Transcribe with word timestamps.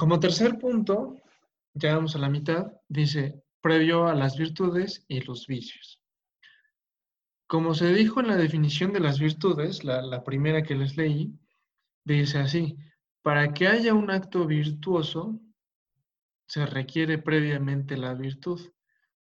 Como 0.00 0.18
tercer 0.18 0.58
punto, 0.58 1.20
ya 1.74 1.94
vamos 1.94 2.16
a 2.16 2.18
la 2.20 2.30
mitad, 2.30 2.72
dice, 2.88 3.44
previo 3.60 4.06
a 4.06 4.14
las 4.14 4.38
virtudes 4.38 5.04
y 5.08 5.20
los 5.20 5.46
vicios. 5.46 6.00
Como 7.46 7.74
se 7.74 7.92
dijo 7.92 8.20
en 8.20 8.28
la 8.28 8.38
definición 8.38 8.94
de 8.94 9.00
las 9.00 9.18
virtudes, 9.18 9.84
la, 9.84 10.00
la 10.00 10.24
primera 10.24 10.62
que 10.62 10.74
les 10.74 10.96
leí, 10.96 11.38
dice 12.02 12.38
así, 12.38 12.78
para 13.20 13.52
que 13.52 13.68
haya 13.68 13.92
un 13.92 14.10
acto 14.10 14.46
virtuoso, 14.46 15.38
se 16.46 16.64
requiere 16.64 17.18
previamente 17.18 17.98
la 17.98 18.14
virtud, 18.14 18.58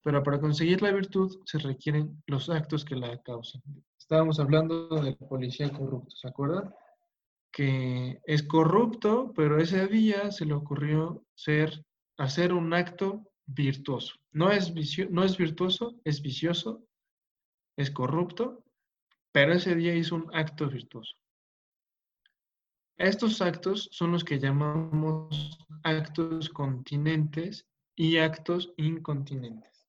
pero 0.02 0.22
para 0.22 0.40
conseguir 0.40 0.82
la 0.82 0.92
virtud 0.92 1.40
se 1.46 1.56
requieren 1.56 2.22
los 2.26 2.50
actos 2.50 2.84
que 2.84 2.96
la 2.96 3.16
causan. 3.22 3.62
Estábamos 3.98 4.38
hablando 4.38 4.88
del 5.00 5.16
policía 5.16 5.70
corrupto, 5.70 6.14
¿se 6.14 6.28
acuerdan? 6.28 6.70
Que 7.56 8.20
es 8.24 8.42
corrupto, 8.42 9.32
pero 9.34 9.58
ese 9.58 9.86
día 9.86 10.30
se 10.30 10.44
le 10.44 10.52
ocurrió 10.52 11.24
ser, 11.34 11.84
hacer 12.18 12.52
un 12.52 12.74
acto 12.74 13.24
virtuoso. 13.46 14.14
No 14.30 14.50
es, 14.50 14.74
no 15.08 15.24
es 15.24 15.38
virtuoso, 15.38 15.98
es 16.04 16.20
vicioso, 16.20 16.84
es 17.78 17.90
corrupto, 17.90 18.62
pero 19.32 19.54
ese 19.54 19.74
día 19.74 19.94
hizo 19.94 20.16
un 20.16 20.28
acto 20.34 20.68
virtuoso. 20.68 21.14
Estos 22.98 23.40
actos 23.40 23.88
son 23.92 24.12
los 24.12 24.24
que 24.24 24.38
llamamos 24.38 25.58
actos 25.82 26.48
continentes 26.50 27.66
y 27.94 28.18
actos 28.18 28.72
incontinentes. 28.76 29.86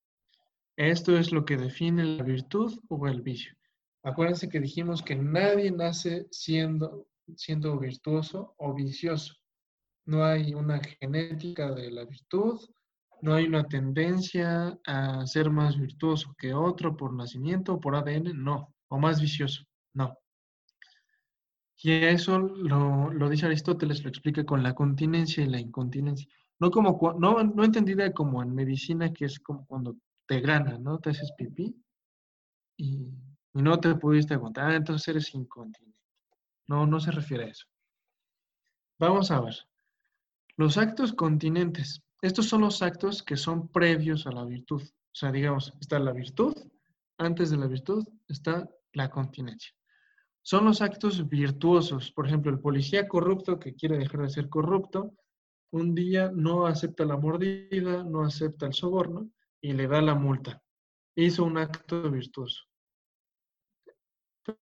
Esto 0.78 1.18
es 1.18 1.32
lo 1.32 1.44
que 1.44 1.58
define 1.58 2.04
la 2.04 2.24
virtud 2.24 2.78
o 2.88 3.08
el 3.08 3.22
vicio. 3.22 3.56
Acuérdense 4.04 4.48
que 4.48 4.60
dijimos 4.60 5.02
que 5.02 5.16
nadie 5.16 5.72
nace 5.72 6.28
siendo, 6.32 7.08
siendo 7.36 7.78
virtuoso 7.78 8.56
o 8.58 8.74
vicioso. 8.74 9.36
No 10.06 10.24
hay 10.24 10.54
una 10.54 10.80
genética 10.80 11.72
de 11.72 11.92
la 11.92 12.06
virtud, 12.06 12.60
no 13.22 13.34
hay 13.34 13.46
una 13.46 13.68
tendencia 13.68 14.80
a 14.86 15.26
ser 15.26 15.50
más 15.50 15.78
virtuoso 15.78 16.36
que 16.38 16.54
otro 16.54 16.96
por 16.96 17.14
nacimiento 17.14 17.74
o 17.74 17.80
por 17.80 17.96
ADN, 17.96 18.32
no, 18.34 18.74
o 18.88 19.00
más 19.00 19.20
vicioso, 19.20 19.64
no. 19.94 20.18
Y 21.80 21.92
eso 21.92 22.40
lo, 22.40 23.30
dice 23.30 23.46
Aristóteles, 23.46 24.04
lo 24.04 24.10
explica 24.10 24.44
con 24.44 24.64
la 24.64 24.74
continencia 24.74 25.44
y 25.44 25.48
la 25.48 25.60
incontinencia. 25.60 26.28
No, 26.60 26.72
como, 26.72 27.16
no, 27.20 27.44
no 27.44 27.64
entendida 27.64 28.12
como 28.14 28.42
en 28.42 28.56
medicina, 28.56 29.14
que 29.14 29.26
es 29.26 29.40
como 29.40 29.66
cuando 29.68 29.96
te 30.26 30.42
gana, 30.42 30.80
¿no? 30.80 31.00
Te 31.00 31.12
haces 31.12 31.32
pipí 31.38 31.76
y, 32.78 33.08
no 33.54 33.80
te 33.80 33.96
pudiste 33.96 34.36
aguantar, 34.36 34.72
ah, 34.72 34.76
entonces 34.76 35.08
eres 35.08 35.34
incontinente. 35.34 35.97
No, 36.68 36.86
no 36.86 37.00
se 37.00 37.12
refiere 37.12 37.46
a 37.46 37.50
eso. 37.50 37.66
Vamos 39.00 39.32
a 39.32 39.40
ver. 39.42 39.56
Los 40.56 40.78
actos 40.78 41.14
continentes. 41.14 42.02
Estos 42.22 42.48
son 42.48 42.62
los 42.62 42.82
actos 42.82 43.24
que 43.24 43.38
son 43.38 43.68
previos 43.70 44.28
a 44.28 44.32
la 44.32 44.44
virtud. 44.44 44.82
O 44.82 45.16
sea, 45.16 45.32
digamos, 45.32 45.74
está 45.80 46.00
la 46.00 46.12
virtud, 46.14 46.56
antes 47.18 47.50
de 47.50 47.58
la 47.58 47.68
virtud 47.68 48.08
está 48.28 48.70
la 48.94 49.10
continencia 49.10 49.78
son 50.48 50.64
los 50.64 50.82
actos 50.82 51.28
virtuosos. 51.28 52.14
Por 52.14 52.26
ejemplo, 52.26 52.50
el 52.50 52.62
policía 52.62 53.06
corrupto 53.06 53.60
que 53.60 53.76
quiere 53.76 53.98
dejar 53.98 54.22
de 54.22 54.30
ser 54.30 54.48
corrupto, 54.48 55.14
un 55.72 55.94
día 55.94 56.32
no 56.34 56.66
acepta 56.66 57.04
la 57.04 57.18
mordida, 57.18 58.06
no 58.06 58.24
acepta 58.24 58.66
el 58.66 58.74
soborno 58.74 59.30
y 59.60 59.74
le 59.74 59.88
da 59.88 60.02
la 60.02 60.16
multa. 60.16 60.64
Hizo 61.18 61.44
un 61.44 61.58
acto 61.58 62.10
virtuoso. 62.10 62.64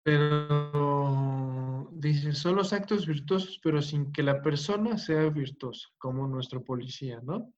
Pero 0.01 1.64
dice, 1.93 2.33
son 2.33 2.55
los 2.55 2.73
actos 2.73 3.07
virtuosos, 3.07 3.59
pero 3.63 3.81
sin 3.81 4.11
que 4.11 4.23
la 4.23 4.41
persona 4.41 4.97
sea 4.97 5.29
virtuosa, 5.29 5.87
como 5.97 6.27
nuestro 6.27 6.63
policía, 6.63 7.19
¿no? 7.23 7.53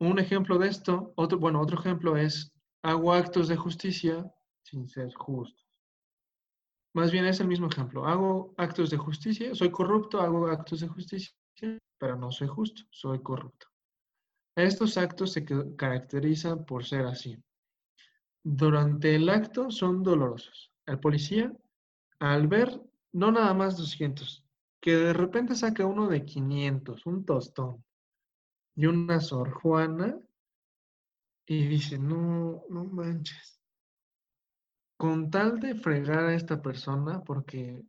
Un 0.00 0.18
ejemplo 0.18 0.58
de 0.58 0.68
esto, 0.68 1.12
otro, 1.16 1.38
bueno, 1.38 1.60
otro 1.60 1.78
ejemplo 1.78 2.16
es, 2.16 2.52
hago 2.82 3.12
actos 3.12 3.48
de 3.48 3.56
justicia 3.56 4.30
sin 4.62 4.88
ser 4.88 5.12
justo. 5.14 5.62
Más 6.94 7.10
bien 7.10 7.24
es 7.24 7.40
el 7.40 7.48
mismo 7.48 7.68
ejemplo. 7.68 8.06
Hago 8.06 8.54
actos 8.56 8.90
de 8.90 8.96
justicia, 8.96 9.54
soy 9.54 9.70
corrupto, 9.70 10.20
hago 10.20 10.46
actos 10.46 10.80
de 10.80 10.88
justicia, 10.88 11.34
pero 11.98 12.16
no 12.16 12.30
soy 12.30 12.48
justo, 12.48 12.82
soy 12.90 13.20
corrupto. 13.20 13.66
Estos 14.56 14.96
actos 14.96 15.32
se 15.32 15.44
caracterizan 15.76 16.64
por 16.64 16.84
ser 16.84 17.06
así. 17.06 17.36
Durante 18.44 19.16
el 19.16 19.28
acto 19.28 19.70
son 19.70 20.02
dolorosos. 20.02 20.72
El 20.86 21.00
policía, 21.00 21.52
al 22.20 22.46
ver 22.46 22.80
no 23.14 23.32
nada 23.32 23.54
más 23.54 23.78
200, 23.78 24.44
que 24.80 24.94
de 24.94 25.12
repente 25.14 25.54
saca 25.54 25.86
uno 25.86 26.08
de 26.08 26.24
500, 26.24 27.06
un 27.06 27.24
tostón 27.24 27.82
y 28.76 28.86
una 28.86 29.20
sor 29.20 29.52
Juana, 29.52 30.18
y 31.46 31.66
dice, 31.66 31.98
no, 31.98 32.64
no 32.68 32.84
manches 32.84 33.54
con 34.96 35.30
tal 35.30 35.60
de 35.60 35.74
fregar 35.74 36.24
a 36.24 36.34
esta 36.34 36.62
persona, 36.62 37.22
porque 37.24 37.82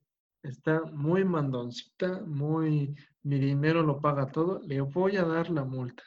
está 0.44 0.82
muy 0.82 1.24
mandoncita, 1.24 2.22
muy, 2.26 2.96
mi 3.24 3.40
dinero 3.40 3.84
lo 3.84 4.02
paga 4.02 4.32
todo, 4.32 4.60
le 4.64 4.82
voy 4.82 5.18
a 5.18 5.24
dar 5.24 5.50
la 5.50 5.64
multa. 5.64 6.04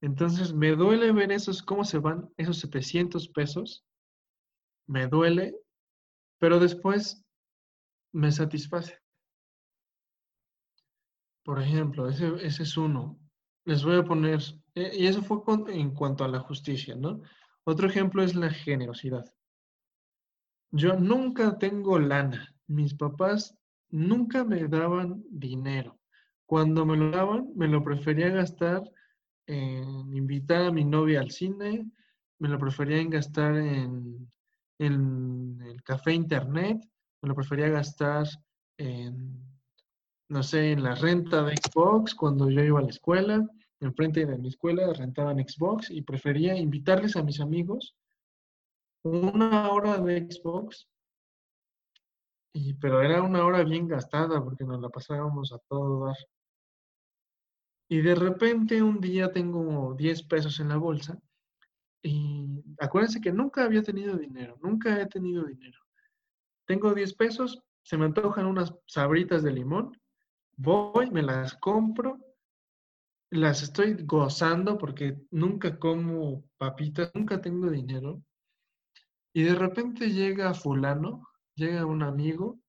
Entonces 0.00 0.52
me 0.52 0.76
duele 0.76 1.12
ver 1.12 1.32
esos, 1.32 1.62
cómo 1.62 1.84
se 1.84 1.98
van 1.98 2.28
esos 2.36 2.58
700 2.58 3.28
pesos, 3.28 3.84
me 4.86 5.06
duele, 5.06 5.56
pero 6.38 6.58
después 6.58 7.24
me 8.12 8.30
satisface. 8.32 8.98
Por 11.42 11.60
ejemplo, 11.60 12.08
ese, 12.08 12.34
ese 12.44 12.62
es 12.62 12.76
uno. 12.76 13.18
Les 13.64 13.84
voy 13.84 13.96
a 13.96 14.04
poner, 14.04 14.40
eh, 14.74 14.92
y 14.94 15.06
eso 15.06 15.22
fue 15.22 15.38
en 15.68 15.94
cuanto 15.94 16.24
a 16.24 16.28
la 16.28 16.40
justicia, 16.40 16.94
¿no? 16.94 17.22
Otro 17.64 17.88
ejemplo 17.88 18.22
es 18.22 18.34
la 18.34 18.50
generosidad. 18.50 19.24
Yo 20.70 20.94
nunca 20.96 21.58
tengo 21.58 21.98
lana. 21.98 22.54
Mis 22.66 22.94
papás 22.94 23.56
nunca 23.90 24.44
me 24.44 24.66
daban 24.68 25.24
dinero. 25.30 25.98
Cuando 26.46 26.86
me 26.86 26.96
lo 26.96 27.10
daban, 27.10 27.52
me 27.54 27.68
lo 27.68 27.82
prefería 27.82 28.28
gastar 28.30 28.82
en 29.46 30.14
invitar 30.14 30.66
a 30.66 30.72
mi 30.72 30.84
novia 30.84 31.20
al 31.20 31.30
cine, 31.30 31.90
me 32.38 32.48
lo 32.48 32.58
prefería 32.58 32.98
en 32.98 33.10
gastar 33.10 33.56
en, 33.56 34.30
el 34.78 35.82
café 35.84 36.14
internet, 36.14 36.78
lo 37.22 37.34
prefería 37.34 37.68
gastar 37.68 38.26
en, 38.78 39.42
no 40.28 40.42
sé, 40.42 40.72
en 40.72 40.82
la 40.82 40.94
renta 40.94 41.42
de 41.42 41.56
Xbox 41.56 42.14
cuando 42.14 42.50
yo 42.50 42.62
iba 42.62 42.78
a 42.78 42.82
la 42.82 42.90
escuela. 42.90 43.46
Enfrente 43.80 44.26
de 44.26 44.38
mi 44.38 44.48
escuela 44.48 44.92
rentaban 44.92 45.38
Xbox 45.38 45.90
y 45.90 46.02
prefería 46.02 46.56
invitarles 46.56 47.16
a 47.16 47.22
mis 47.22 47.40
amigos 47.40 47.94
una 49.02 49.70
hora 49.70 49.98
de 49.98 50.30
Xbox, 50.30 50.86
y, 52.52 52.74
pero 52.74 53.00
era 53.00 53.22
una 53.22 53.44
hora 53.44 53.62
bien 53.62 53.88
gastada 53.88 54.42
porque 54.42 54.64
nos 54.64 54.80
la 54.80 54.88
pasábamos 54.88 55.52
a 55.52 55.58
todo 55.68 56.06
dar. 56.06 56.16
Y 57.88 58.02
de 58.02 58.14
repente 58.14 58.82
un 58.82 59.00
día 59.00 59.32
tengo 59.32 59.94
10 59.94 60.22
pesos 60.24 60.60
en 60.60 60.68
la 60.68 60.76
bolsa 60.76 61.18
y 62.02 62.62
acuérdense 62.78 63.20
que 63.20 63.32
nunca 63.32 63.64
había 63.64 63.82
tenido 63.82 64.16
dinero, 64.16 64.58
nunca 64.62 65.00
he 65.00 65.06
tenido 65.06 65.44
dinero. 65.44 65.78
Tengo 66.70 66.94
10 66.94 67.14
pesos, 67.14 67.60
se 67.82 67.98
me 67.98 68.04
antojan 68.04 68.46
unas 68.46 68.72
sabritas 68.86 69.42
de 69.42 69.50
limón, 69.50 70.00
voy, 70.56 71.10
me 71.10 71.20
las 71.20 71.54
compro, 71.54 72.16
las 73.30 73.64
estoy 73.64 73.96
gozando 74.04 74.78
porque 74.78 75.18
nunca 75.32 75.80
como 75.80 76.44
papitas, 76.58 77.10
nunca 77.12 77.40
tengo 77.40 77.68
dinero. 77.70 78.22
Y 79.32 79.42
de 79.42 79.56
repente 79.56 80.12
llega 80.12 80.54
fulano, 80.54 81.26
llega 81.56 81.84
un 81.84 82.04
amigo 82.04 82.60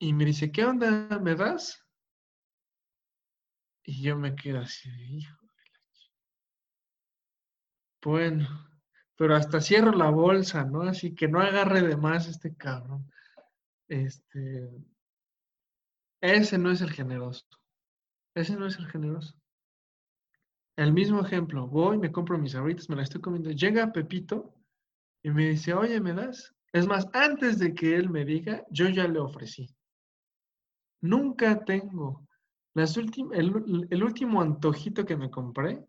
y 0.00 0.12
me 0.12 0.24
dice, 0.24 0.50
¿qué 0.50 0.64
onda? 0.64 1.20
¿Me 1.20 1.36
das? 1.36 1.80
Y 3.84 4.02
yo 4.02 4.18
me 4.18 4.34
quedo 4.34 4.62
así, 4.62 4.90
hijo 5.18 5.36
de 5.42 5.62
la 5.62 5.80
Bueno, 8.02 8.75
pero 9.16 9.34
hasta 9.34 9.60
cierro 9.60 9.92
la 9.92 10.10
bolsa, 10.10 10.64
¿no? 10.64 10.82
Así 10.82 11.14
que 11.14 11.26
no 11.26 11.40
agarre 11.40 11.82
de 11.82 11.96
más 11.96 12.28
este 12.28 12.54
cabrón. 12.54 13.10
Este, 13.88 14.70
ese 16.20 16.58
no 16.58 16.70
es 16.70 16.82
el 16.82 16.92
generoso. 16.92 17.46
Ese 18.34 18.56
no 18.56 18.66
es 18.66 18.78
el 18.78 18.86
generoso. 18.86 19.34
El 20.76 20.92
mismo 20.92 21.20
ejemplo, 21.20 21.66
voy, 21.66 21.96
me 21.96 22.12
compro 22.12 22.36
mis 22.36 22.54
abritas, 22.54 22.90
me 22.90 22.96
la 22.96 23.02
estoy 23.02 23.22
comiendo. 23.22 23.50
Llega 23.50 23.92
Pepito 23.92 24.54
y 25.22 25.30
me 25.30 25.48
dice, 25.48 25.72
oye, 25.72 25.98
¿me 26.00 26.12
das? 26.12 26.54
Es 26.72 26.86
más, 26.86 27.08
antes 27.14 27.58
de 27.58 27.72
que 27.74 27.96
él 27.96 28.10
me 28.10 28.26
diga, 28.26 28.64
yo 28.70 28.88
ya 28.90 29.08
le 29.08 29.18
ofrecí. 29.18 29.74
Nunca 31.00 31.64
tengo. 31.64 32.28
Las 32.74 32.94
el, 32.98 33.86
el 33.88 34.04
último 34.04 34.42
antojito 34.42 35.06
que 35.06 35.16
me 35.16 35.30
compré 35.30 35.86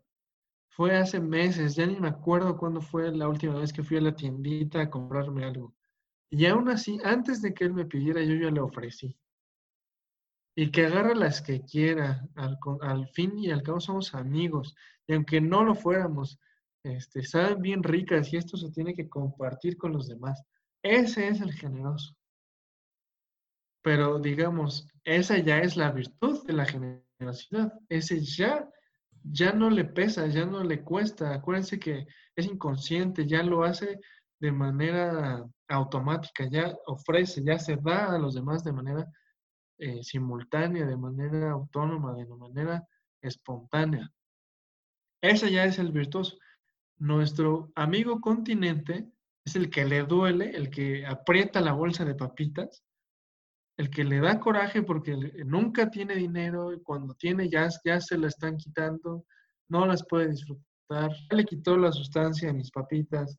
fue 0.68 0.96
hace 0.96 1.20
meses, 1.20 1.74
ya 1.76 1.86
ni 1.86 1.96
me 1.98 2.08
acuerdo 2.08 2.56
cuándo 2.56 2.80
fue 2.80 3.10
la 3.14 3.28
última 3.28 3.58
vez 3.58 3.72
que 3.72 3.82
fui 3.82 3.96
a 3.96 4.00
la 4.00 4.14
tiendita 4.14 4.80
a 4.82 4.90
comprarme 4.90 5.44
algo. 5.44 5.74
Y 6.30 6.46
aún 6.46 6.68
así, 6.68 6.98
antes 7.04 7.42
de 7.42 7.54
que 7.54 7.64
él 7.64 7.74
me 7.74 7.86
pidiera, 7.86 8.22
yo 8.22 8.34
ya 8.34 8.50
le 8.50 8.60
ofrecí. 8.60 9.16
y 10.56 10.70
que 10.72 10.86
agarre 10.86 11.14
las 11.14 11.40
que 11.40 11.62
quiera. 11.62 12.26
Al, 12.34 12.58
al, 12.82 13.08
fin 13.08 13.38
y 13.38 13.50
al 13.50 13.62
cabo 13.62 13.80
somos 13.80 14.14
amigos. 14.14 14.74
Y 15.06 15.14
aunque 15.14 15.40
no 15.40 15.62
lo 15.64 15.74
fuéramos, 15.74 16.38
este, 16.82 17.22
saben 17.22 17.62
bien 17.62 17.82
ricas 17.82 18.32
y 18.32 18.36
esto 18.36 18.56
se 18.56 18.70
tiene 18.70 18.94
que 18.94 19.08
compartir 19.08 19.76
con 19.76 19.92
los 19.92 20.08
demás. 20.08 20.42
Ese 20.82 21.28
es 21.28 21.40
el 21.40 21.52
generoso. 21.52 22.14
Pero 23.82 24.18
digamos, 24.18 24.86
esa 25.04 25.38
ya 25.38 25.58
es 25.60 25.76
la 25.76 25.92
virtud 25.92 26.44
de 26.46 26.52
la 26.52 26.66
generosidad. 26.66 27.72
Ese 27.88 28.20
ya, 28.20 28.68
ya 29.22 29.52
no 29.52 29.70
le 29.70 29.84
pesa, 29.84 30.26
ya 30.26 30.44
no 30.44 30.62
le 30.64 30.82
cuesta. 30.82 31.34
Acuérdense 31.34 31.78
que 31.78 32.06
es 32.36 32.46
inconsciente, 32.46 33.26
ya 33.26 33.42
lo 33.42 33.64
hace 33.64 34.00
de 34.40 34.52
manera 34.52 35.44
automática, 35.68 36.48
ya 36.50 36.76
ofrece, 36.86 37.42
ya 37.42 37.58
se 37.58 37.76
da 37.76 38.14
a 38.14 38.18
los 38.18 38.34
demás 38.34 38.64
de 38.64 38.72
manera 38.72 39.06
eh, 39.78 40.02
simultánea, 40.02 40.86
de 40.86 40.96
manera 40.96 41.52
autónoma, 41.52 42.14
de 42.14 42.26
manera 42.26 42.86
espontánea. 43.20 44.10
Ese 45.20 45.50
ya 45.50 45.64
es 45.64 45.78
el 45.78 45.92
virtuoso. 45.92 46.36
Nuestro 46.98 47.70
amigo 47.74 48.20
continente 48.20 49.08
es 49.44 49.56
el 49.56 49.70
que 49.70 49.84
le 49.84 50.02
duele, 50.02 50.50
el 50.50 50.70
que 50.70 51.06
aprieta 51.06 51.60
la 51.60 51.72
bolsa 51.72 52.04
de 52.04 52.14
papitas, 52.14 52.84
el 53.78 53.90
que 53.90 54.04
le 54.04 54.18
da 54.20 54.40
coraje 54.40 54.82
porque 54.82 55.16
nunca 55.46 55.88
tiene 55.88 56.16
dinero 56.16 56.72
y 56.72 56.82
cuando 56.82 57.14
tiene 57.14 57.48
ya, 57.48 57.68
ya 57.84 58.00
se 58.00 58.18
la 58.18 58.26
están 58.26 58.56
quitando, 58.56 59.24
no 59.68 59.86
las 59.86 60.04
puede 60.04 60.30
disfrutar, 60.30 61.12
le 61.30 61.44
quitó 61.44 61.76
la 61.76 61.92
sustancia 61.92 62.50
a 62.50 62.52
mis 62.52 62.72
papitas, 62.72 63.38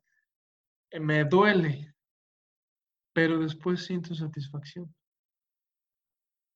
eh, 0.91 0.99
me 0.99 1.25
duele, 1.25 1.93
pero 3.13 3.37
después 3.39 3.85
siento 3.85 4.15
satisfacción. 4.15 4.93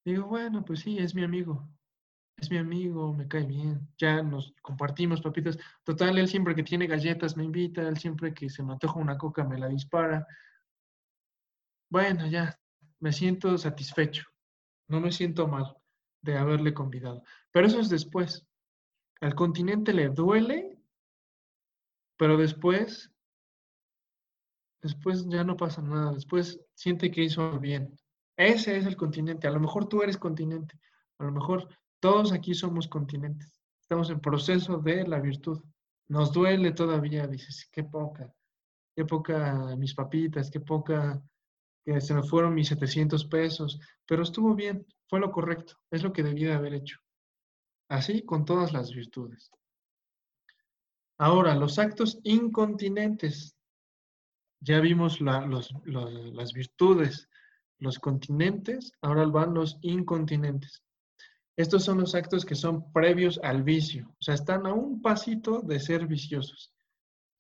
Digo, 0.06 0.28
bueno, 0.28 0.64
pues 0.64 0.80
sí, 0.80 0.98
es 0.98 1.14
mi 1.14 1.24
amigo, 1.24 1.70
es 2.38 2.50
mi 2.50 2.58
amigo, 2.58 3.14
me 3.14 3.28
cae 3.28 3.44
bien, 3.44 3.86
ya 3.98 4.24
nos 4.24 4.54
compartimos 4.62 5.22
papitas. 5.22 5.58
Total, 5.84 6.18
él 6.18 6.30
siempre 6.30 6.56
que 6.56 6.64
tiene 6.64 6.88
galletas 6.88 7.36
me 7.36 7.44
invita, 7.44 7.82
él 7.82 7.98
siempre 7.98 8.34
que 8.34 8.50
se 8.50 8.64
me 8.64 8.72
antoja 8.72 8.98
una 8.98 9.18
coca 9.18 9.44
me 9.44 9.58
la 9.58 9.68
dispara. 9.68 10.26
Bueno, 11.90 12.28
ya, 12.28 12.58
me 13.04 13.12
siento 13.12 13.58
satisfecho, 13.58 14.24
no 14.88 15.02
me 15.02 15.12
siento 15.12 15.46
mal 15.46 15.76
de 16.22 16.38
haberle 16.38 16.74
convidado. 16.74 17.22
Pero 17.52 17.68
eso 17.68 17.82
es 17.82 17.90
después. 17.90 18.48
Al 19.20 19.36
continente 19.36 19.92
le 19.92 20.08
duele, 20.08 20.80
pero 22.18 22.38
después, 22.38 23.12
después 24.82 25.28
ya 25.28 25.44
no 25.44 25.58
pasa 25.58 25.82
nada, 25.82 26.14
después 26.14 26.62
siente 26.76 27.12
que 27.12 27.24
hizo 27.26 27.60
bien. 27.60 27.94
Ese 28.38 28.78
es 28.78 28.86
el 28.86 28.96
continente. 28.96 29.48
A 29.48 29.52
lo 29.52 29.60
mejor 29.60 29.90
tú 29.90 30.02
eres 30.02 30.18
continente, 30.18 30.80
a 31.18 31.26
lo 31.26 31.34
mejor 31.34 31.68
todos 32.00 32.32
aquí 32.32 32.54
somos 32.54 32.88
continentes. 32.88 33.62
Estamos 33.82 34.12
en 34.12 34.22
proceso 34.22 34.78
de 34.78 35.06
la 35.06 35.20
virtud. 35.20 35.62
Nos 36.08 36.32
duele 36.32 36.72
todavía, 36.72 37.28
dices, 37.28 37.68
qué 37.70 37.84
poca, 37.84 38.34
qué 38.96 39.04
poca 39.04 39.76
mis 39.76 39.94
papitas, 39.94 40.50
qué 40.50 40.62
poca, 40.62 41.22
que 41.84 42.00
se 42.02 42.14
me 42.14 42.24
fueron 42.24 42.54
mis 42.54 42.70
700 42.70 43.26
pesos, 43.26 43.80
pero 44.06 44.24
estuvo 44.24 44.56
bien, 44.56 44.86
fue 45.08 45.20
lo 45.20 45.32
correcto, 45.32 45.76
es 45.92 46.04
lo 46.04 46.14
que 46.14 46.24
debía 46.24 46.56
haber 46.56 46.74
hecho. 46.74 47.00
Así 47.90 48.24
con 48.24 48.46
todas 48.46 48.74
las 48.74 48.92
virtudes. 48.92 49.52
Ahora, 51.18 51.56
los 51.56 51.78
actos 51.80 52.20
incontinentes. 52.24 53.56
Ya 54.62 54.80
vimos 54.80 55.20
las 55.20 56.54
virtudes, 56.54 57.30
los 57.80 58.00
continentes, 58.00 58.94
ahora 59.02 59.26
van 59.26 59.54
los 59.54 59.78
incontinentes. 59.82 60.82
Estos 61.56 61.84
son 61.84 62.00
los 62.00 62.16
actos 62.16 62.46
que 62.46 62.56
son 62.56 62.92
previos 62.94 63.40
al 63.44 63.62
vicio, 63.62 64.08
o 64.10 64.24
sea, 64.24 64.34
están 64.34 64.66
a 64.66 64.74
un 64.74 65.02
pasito 65.02 65.62
de 65.62 65.80
ser 65.80 66.08
viciosos. 66.08 66.74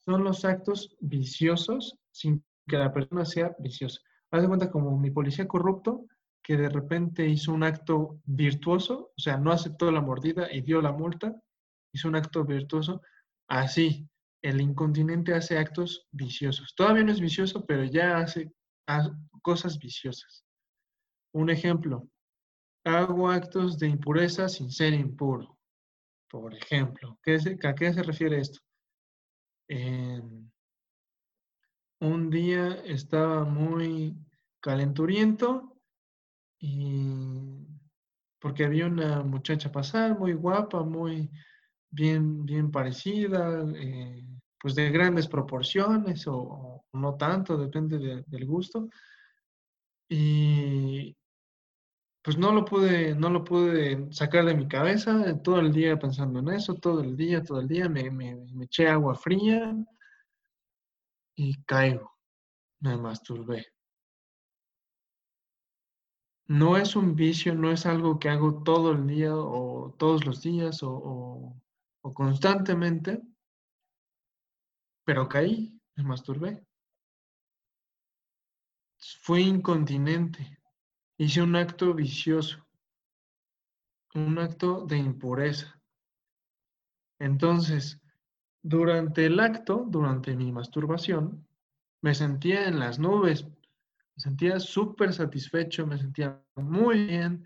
Son 0.05 0.23
los 0.23 0.43
actos 0.43 0.95
viciosos 0.99 1.97
sin 2.11 2.43
que 2.67 2.77
la 2.77 2.93
persona 2.93 3.25
sea 3.25 3.55
viciosa. 3.57 4.01
Haz 4.33 4.41
de 4.41 4.47
cuenta 4.47 4.71
como 4.71 4.97
mi 4.97 5.11
policía 5.11 5.47
corrupto 5.47 6.07
que 6.43 6.57
de 6.57 6.67
repente 6.67 7.27
hizo 7.27 7.53
un 7.53 7.63
acto 7.63 8.19
virtuoso, 8.25 9.11
o 9.15 9.21
sea, 9.21 9.37
no 9.37 9.51
aceptó 9.51 9.91
la 9.91 10.01
mordida 10.01 10.51
y 10.51 10.61
dio 10.61 10.81
la 10.81 10.91
multa, 10.91 11.39
hizo 11.93 12.07
un 12.07 12.15
acto 12.15 12.43
virtuoso. 12.43 13.01
Así, 13.47 14.09
el 14.41 14.59
incontinente 14.59 15.35
hace 15.35 15.59
actos 15.59 16.07
viciosos. 16.11 16.73
Todavía 16.75 17.03
no 17.03 17.11
es 17.11 17.21
vicioso, 17.21 17.63
pero 17.67 17.83
ya 17.83 18.17
hace 18.17 18.51
cosas 19.43 19.77
viciosas. 19.77 20.43
Un 21.35 21.51
ejemplo, 21.51 22.09
hago 22.85 23.29
actos 23.29 23.77
de 23.77 23.87
impureza 23.87 24.49
sin 24.49 24.71
ser 24.71 24.95
impuro. 24.95 25.59
Por 26.27 26.55
ejemplo, 26.55 27.19
¿a 27.63 27.75
qué 27.75 27.93
se 27.93 28.01
refiere 28.01 28.39
esto? 28.39 28.59
Un 32.03 32.29
día 32.29 32.81
estaba 32.85 33.45
muy 33.45 34.15
calenturiento 34.59 35.77
y 36.59 37.65
porque 38.39 38.65
había 38.65 38.87
una 38.87 39.23
muchacha 39.23 39.71
pasar 39.71 40.19
muy 40.19 40.33
guapa, 40.33 40.83
muy 40.83 41.29
bien, 41.89 42.45
bien 42.45 42.71
parecida, 42.71 43.63
eh, 43.75 44.21
pues 44.59 44.75
de 44.75 44.89
grandes 44.89 45.27
proporciones 45.27 46.25
o, 46.27 46.83
no 46.93 47.15
tanto, 47.15 47.57
depende 47.57 48.23
del 48.27 48.45
gusto. 48.45 48.89
Y, 50.09 51.15
pues 52.21 52.37
no 52.37 52.53
lo 52.53 52.63
pude, 52.63 53.15
no 53.15 53.29
lo 53.29 53.43
pude 53.43 54.11
sacar 54.11 54.45
de 54.45 54.55
mi 54.55 54.67
cabeza, 54.67 55.41
todo 55.41 55.59
el 55.59 55.73
día 55.73 55.99
pensando 55.99 56.39
en 56.39 56.49
eso, 56.49 56.75
todo 56.75 57.01
el 57.01 57.17
día, 57.17 57.43
todo 57.43 57.59
el 57.59 57.67
día, 57.67 57.89
me, 57.89 58.45
eché 58.61 58.87
agua 58.87 59.15
fría 59.15 59.75
y 61.35 61.63
caigo, 61.63 62.11
me 62.79 62.97
masturbé. 62.97 63.65
No 66.47 66.77
es 66.77 66.95
un 66.95 67.15
vicio, 67.15 67.55
no 67.55 67.71
es 67.71 67.85
algo 67.85 68.19
que 68.19 68.29
hago 68.29 68.63
todo 68.63 68.91
el 68.91 69.07
día 69.07 69.35
o 69.35 69.95
todos 69.97 70.25
los 70.25 70.41
días 70.41 70.83
o, 70.83 71.55
o 72.01 72.13
constantemente, 72.13 73.21
pero 75.05 75.27
caí, 75.27 75.79
me 75.95 76.03
masturbé. 76.03 76.61
Fui 79.21 79.43
incontinente 79.43 80.63
hice 81.17 81.41
un 81.41 81.55
acto 81.55 81.93
vicioso, 81.93 82.67
un 84.15 84.37
acto 84.39 84.85
de 84.85 84.97
impureza. 84.97 85.79
Entonces, 87.19 87.99
durante 88.63 89.25
el 89.25 89.39
acto, 89.39 89.85
durante 89.87 90.35
mi 90.35 90.51
masturbación, 90.51 91.45
me 92.01 92.15
sentía 92.15 92.67
en 92.67 92.79
las 92.79 92.97
nubes, 92.97 93.45
me 93.45 94.19
sentía 94.21 94.59
súper 94.59 95.13
satisfecho, 95.13 95.85
me 95.85 95.97
sentía 95.97 96.41
muy 96.55 97.05
bien, 97.05 97.45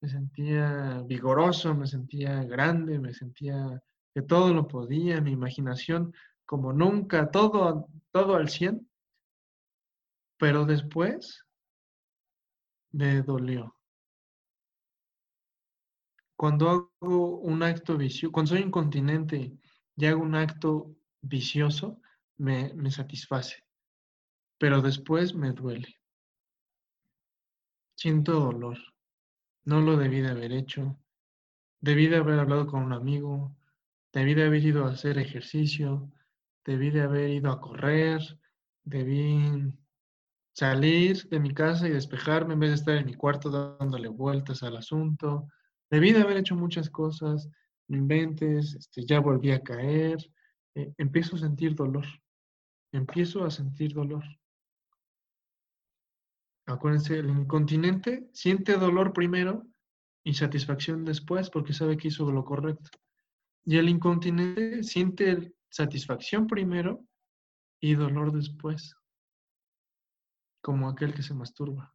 me 0.00 0.08
sentía 0.08 1.02
vigoroso, 1.06 1.74
me 1.74 1.86
sentía 1.86 2.44
grande, 2.44 2.98
me 2.98 3.14
sentía 3.14 3.82
que 4.14 4.22
todo 4.22 4.52
lo 4.52 4.68
podía, 4.68 5.20
mi 5.20 5.32
imaginación 5.32 6.14
como 6.44 6.72
nunca, 6.72 7.30
todo, 7.30 7.88
todo 8.10 8.36
al 8.36 8.48
100. 8.48 8.88
Pero 10.38 10.64
después 10.64 11.44
me 12.92 13.22
dolió. 13.22 13.74
Cuando 16.36 16.92
hago 17.00 17.38
un 17.40 17.62
acto 17.62 17.96
vicioso, 17.96 18.32
cuando 18.32 18.50
soy 18.50 18.60
incontinente 18.60 19.58
y 19.98 20.06
hago 20.06 20.22
un 20.22 20.36
acto 20.36 20.96
vicioso, 21.20 22.00
me, 22.36 22.72
me 22.74 22.92
satisface, 22.92 23.64
pero 24.56 24.80
después 24.80 25.34
me 25.34 25.50
duele. 25.50 25.96
Siento 27.96 28.38
dolor. 28.38 28.78
No 29.64 29.80
lo 29.80 29.96
debí 29.96 30.20
de 30.20 30.28
haber 30.28 30.52
hecho. 30.52 30.96
Debí 31.80 32.06
de 32.06 32.16
haber 32.16 32.38
hablado 32.38 32.68
con 32.68 32.84
un 32.84 32.92
amigo. 32.92 33.56
Debí 34.12 34.34
de 34.34 34.44
haber 34.44 34.64
ido 34.64 34.84
a 34.84 34.92
hacer 34.92 35.18
ejercicio. 35.18 36.12
Debí 36.64 36.90
de 36.90 37.02
haber 37.02 37.30
ido 37.30 37.50
a 37.50 37.60
correr. 37.60 38.20
Debí 38.84 39.74
salir 40.52 41.28
de 41.28 41.40
mi 41.40 41.52
casa 41.52 41.88
y 41.88 41.90
despejarme 41.90 42.54
en 42.54 42.60
vez 42.60 42.70
de 42.70 42.76
estar 42.76 42.96
en 42.96 43.06
mi 43.06 43.14
cuarto 43.14 43.76
dándole 43.78 44.06
vueltas 44.06 44.62
al 44.62 44.76
asunto. 44.76 45.48
Debí 45.90 46.12
de 46.12 46.20
haber 46.20 46.36
hecho 46.36 46.54
muchas 46.54 46.88
cosas, 46.88 47.48
no 47.88 47.96
inventes, 47.96 48.74
este, 48.74 49.04
ya 49.04 49.20
volví 49.20 49.50
a 49.50 49.62
caer, 49.62 50.18
eh, 50.74 50.92
empiezo 50.98 51.36
a 51.36 51.40
sentir 51.40 51.74
dolor, 51.74 52.06
empiezo 52.92 53.44
a 53.44 53.50
sentir 53.50 53.92
dolor. 53.92 54.24
Acuérdense, 56.66 57.18
el 57.18 57.30
incontinente 57.30 58.28
siente 58.32 58.76
dolor 58.76 59.12
primero 59.12 59.66
y 60.22 60.34
satisfacción 60.34 61.04
después 61.04 61.48
porque 61.48 61.72
sabe 61.72 61.96
que 61.96 62.08
hizo 62.08 62.30
lo 62.30 62.44
correcto. 62.44 62.90
Y 63.64 63.78
el 63.78 63.88
incontinente 63.88 64.82
siente 64.82 65.54
satisfacción 65.70 66.46
primero 66.46 67.04
y 67.80 67.94
dolor 67.94 68.32
después 68.32 68.94
como 70.60 70.88
aquel 70.88 71.14
que 71.14 71.22
se 71.22 71.34
masturba. 71.34 71.94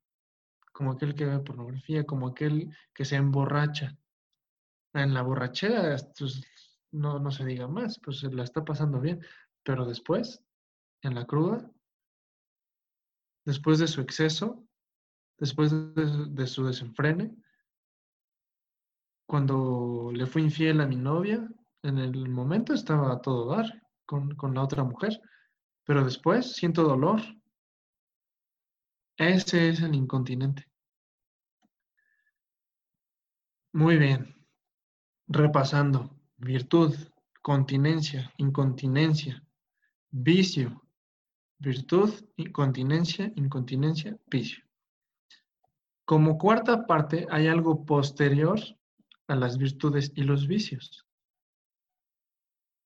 como 0.71 0.91
aquel 0.91 1.13
que 1.13 1.25
ve 1.25 1.37
pornografía, 1.37 2.03
como 2.03 2.27
aquel 2.27 2.75
que 2.95 3.05
se 3.05 3.15
emborracha. 3.15 3.95
En 4.93 5.13
la 5.13 5.23
borrachera, 5.23 5.97
pues, 6.17 6.41
no, 6.91 7.19
no 7.19 7.31
se 7.31 7.45
diga 7.45 7.67
más, 7.67 7.99
pues 7.99 8.19
se 8.19 8.31
la 8.31 8.43
está 8.43 8.63
pasando 8.63 8.99
bien, 8.99 9.19
pero 9.63 9.85
después, 9.85 10.43
en 11.01 11.15
la 11.15 11.25
cruda, 11.25 11.69
después 13.45 13.79
de 13.79 13.87
su 13.87 14.01
exceso, 14.01 14.63
después 15.37 15.71
de, 15.71 16.47
su 16.47 16.65
desenfrene, 16.65 17.35
cuando 19.25 20.11
le 20.13 20.25
fui 20.27 20.43
infiel 20.43 20.81
a 20.81 20.87
mi 20.87 20.95
novia, 20.95 21.47
en 21.81 21.97
el 21.97 22.29
momento 22.29 22.73
estaba 22.73 23.11
a 23.11 23.21
todo 23.21 23.55
dar 23.55 23.65
con, 24.05 24.35
con 24.35 24.53
la 24.53 24.61
otra 24.61 24.83
mujer, 24.83 25.19
pero 25.83 26.03
después 26.03 26.53
siento 26.53 26.83
dolor. 26.83 27.19
Ese 29.17 29.69
es 29.69 29.81
el 29.81 29.95
incontinente. 29.95 30.65
Muy 33.73 33.97
bien. 33.97 34.42
Repasando. 35.35 36.15
Virtud, 36.37 36.93
continencia, 37.41 38.31
incontinencia, 38.37 39.43
vicio, 40.11 40.83
virtud, 41.57 42.13
incontinencia, 42.35 43.33
incontinencia, 43.35 44.15
vicio. 44.27 44.63
Como 46.05 46.37
cuarta 46.37 46.85
parte 46.85 47.25
hay 47.31 47.47
algo 47.47 47.83
posterior 47.83 48.59
a 49.27 49.33
las 49.33 49.57
virtudes 49.57 50.11
y 50.15 50.21
los 50.21 50.45
vicios. 50.45 51.03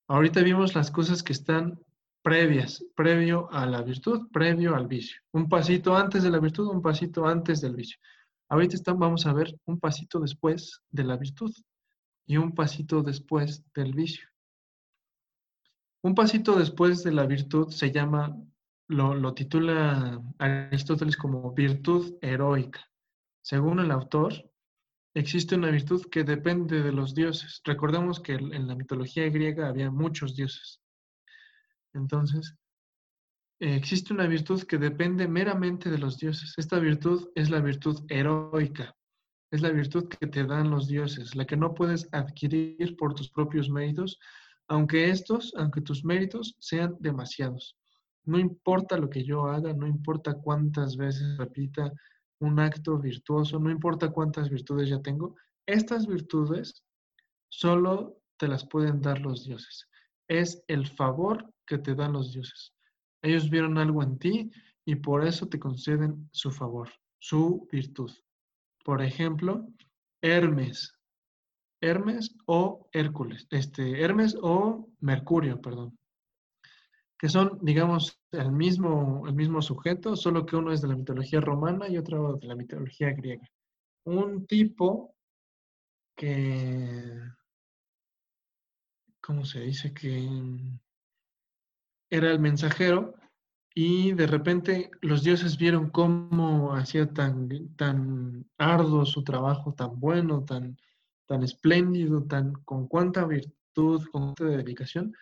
Ahorita 0.08 0.42
vimos 0.42 0.74
las 0.74 0.90
cosas 0.90 1.22
que 1.22 1.34
están 1.34 1.78
previas, 2.22 2.82
previo 2.94 3.52
a 3.52 3.66
la 3.66 3.82
virtud, 3.82 4.30
previo 4.32 4.74
al 4.74 4.86
vicio. 4.86 5.20
Un 5.32 5.50
pasito 5.50 5.94
antes 5.94 6.22
de 6.22 6.30
la 6.30 6.40
virtud, 6.40 6.68
un 6.68 6.80
pasito 6.80 7.26
antes 7.26 7.60
del 7.60 7.76
vicio. 7.76 7.98
Ahorita 8.48 8.94
vamos 8.94 9.26
a 9.26 9.34
ver 9.34 9.54
un 9.66 9.78
pasito 9.78 10.18
después 10.18 10.80
de 10.88 11.04
la 11.04 11.18
virtud 11.18 11.52
y 12.28 12.36
un 12.36 12.54
pasito 12.54 13.02
después 13.02 13.64
del 13.74 13.94
vicio. 13.94 14.28
Un 16.02 16.14
pasito 16.14 16.56
después 16.56 17.02
de 17.02 17.10
la 17.10 17.26
virtud 17.26 17.70
se 17.70 17.90
llama, 17.90 18.36
lo, 18.86 19.34
titula 19.34 20.22
Aristóteles 20.38 21.16
como 21.16 21.52
virtud 21.52 22.16
heroica. 22.20 22.86
Según 23.42 23.80
el 23.80 23.90
autor, 23.90 24.34
existe 25.14 25.56
una 25.56 25.70
virtud 25.70 26.04
que 26.10 26.22
depende 26.22 26.82
de 26.82 26.92
los 26.92 27.14
dioses. 27.14 27.62
Recordemos 27.64 28.20
que 28.20 28.34
en 28.34 28.68
la 28.68 28.76
mitología 28.76 29.28
griega 29.30 29.66
había 29.66 29.90
muchos 29.90 30.36
dioses. 30.36 30.82
Entonces, 31.94 32.54
existe 33.58 34.12
una 34.12 34.26
virtud 34.26 34.64
que 34.64 34.76
depende 34.76 35.26
meramente 35.26 35.90
de 35.90 35.98
los 35.98 36.18
dioses. 36.18 36.52
Esta 36.58 36.78
virtud 36.78 37.30
es 37.34 37.48
la 37.48 37.60
virtud 37.60 38.04
heroica. 38.10 38.97
Es 39.50 39.62
la 39.62 39.70
virtud 39.70 40.08
que 40.08 40.26
te 40.26 40.44
dan 40.44 40.70
los 40.70 40.88
dioses, 40.88 41.34
la 41.34 41.46
que 41.46 41.56
no 41.56 41.74
puedes 41.74 42.08
adquirir 42.12 42.96
por 42.96 43.14
tus 43.14 43.30
propios 43.30 43.70
méritos, 43.70 44.18
aunque 44.68 45.08
estos, 45.10 45.54
aunque 45.56 45.80
tus 45.80 46.04
méritos 46.04 46.56
sean 46.58 46.96
demasiados. 47.00 47.76
No 48.24 48.38
importa 48.38 48.98
lo 48.98 49.08
que 49.08 49.24
yo 49.24 49.46
haga, 49.46 49.72
no 49.72 49.86
importa 49.86 50.34
cuántas 50.34 50.96
veces 50.96 51.38
repita 51.38 51.90
un 52.40 52.60
acto 52.60 52.98
virtuoso, 52.98 53.58
no 53.58 53.70
importa 53.70 54.10
cuántas 54.10 54.50
virtudes 54.50 54.90
ya 54.90 55.00
tengo, 55.00 55.34
estas 55.66 56.06
virtudes 56.06 56.84
solo 57.48 58.20
te 58.36 58.48
las 58.48 58.66
pueden 58.66 59.00
dar 59.00 59.20
los 59.20 59.44
dioses. 59.44 59.86
Es 60.28 60.62
el 60.68 60.86
favor 60.86 61.52
que 61.66 61.78
te 61.78 61.94
dan 61.94 62.12
los 62.12 62.32
dioses. 62.32 62.74
Ellos 63.22 63.50
vieron 63.50 63.78
algo 63.78 64.02
en 64.02 64.18
ti 64.18 64.50
y 64.84 64.96
por 64.96 65.26
eso 65.26 65.48
te 65.48 65.58
conceden 65.58 66.28
su 66.32 66.50
favor, 66.50 66.90
su 67.18 67.66
virtud. 67.72 68.10
Por 68.88 69.02
ejemplo, 69.02 69.66
Hermes. 70.22 70.94
Hermes 71.82 72.34
o 72.46 72.88
Hércules. 72.90 73.46
Este, 73.50 74.02
Hermes 74.02 74.34
o 74.40 74.88
Mercurio, 75.00 75.60
perdón. 75.60 75.98
Que 77.18 77.28
son, 77.28 77.58
digamos, 77.60 78.18
el 78.32 78.50
mismo, 78.50 79.28
el 79.28 79.34
mismo 79.34 79.60
sujeto, 79.60 80.16
solo 80.16 80.46
que 80.46 80.56
uno 80.56 80.72
es 80.72 80.80
de 80.80 80.88
la 80.88 80.96
mitología 80.96 81.38
romana 81.38 81.86
y 81.86 81.98
otro 81.98 82.38
de 82.38 82.46
la 82.46 82.56
mitología 82.56 83.12
griega. 83.12 83.46
Un 84.04 84.46
tipo 84.46 85.14
que, 86.16 87.12
¿cómo 89.20 89.44
se 89.44 89.60
dice? 89.60 89.92
Que 89.92 90.26
era 92.08 92.30
el 92.30 92.40
mensajero 92.40 93.16
y 93.80 94.10
de 94.10 94.26
repente 94.26 94.90
los 95.02 95.22
dioses 95.22 95.56
vieron 95.56 95.90
cómo 95.90 96.74
hacía 96.74 97.14
tan, 97.14 97.48
tan 97.76 98.44
arduo 98.58 99.06
su 99.06 99.22
trabajo, 99.22 99.72
tan 99.72 100.00
bueno, 100.00 100.44
tan, 100.44 100.76
tan 101.26 101.44
espléndido, 101.44 102.24
tan, 102.24 102.54
con 102.64 102.88
cuánta 102.88 103.24
virtud, 103.24 104.04
con 104.10 104.34
cuánta 104.34 104.46
dedicación, 104.46 105.14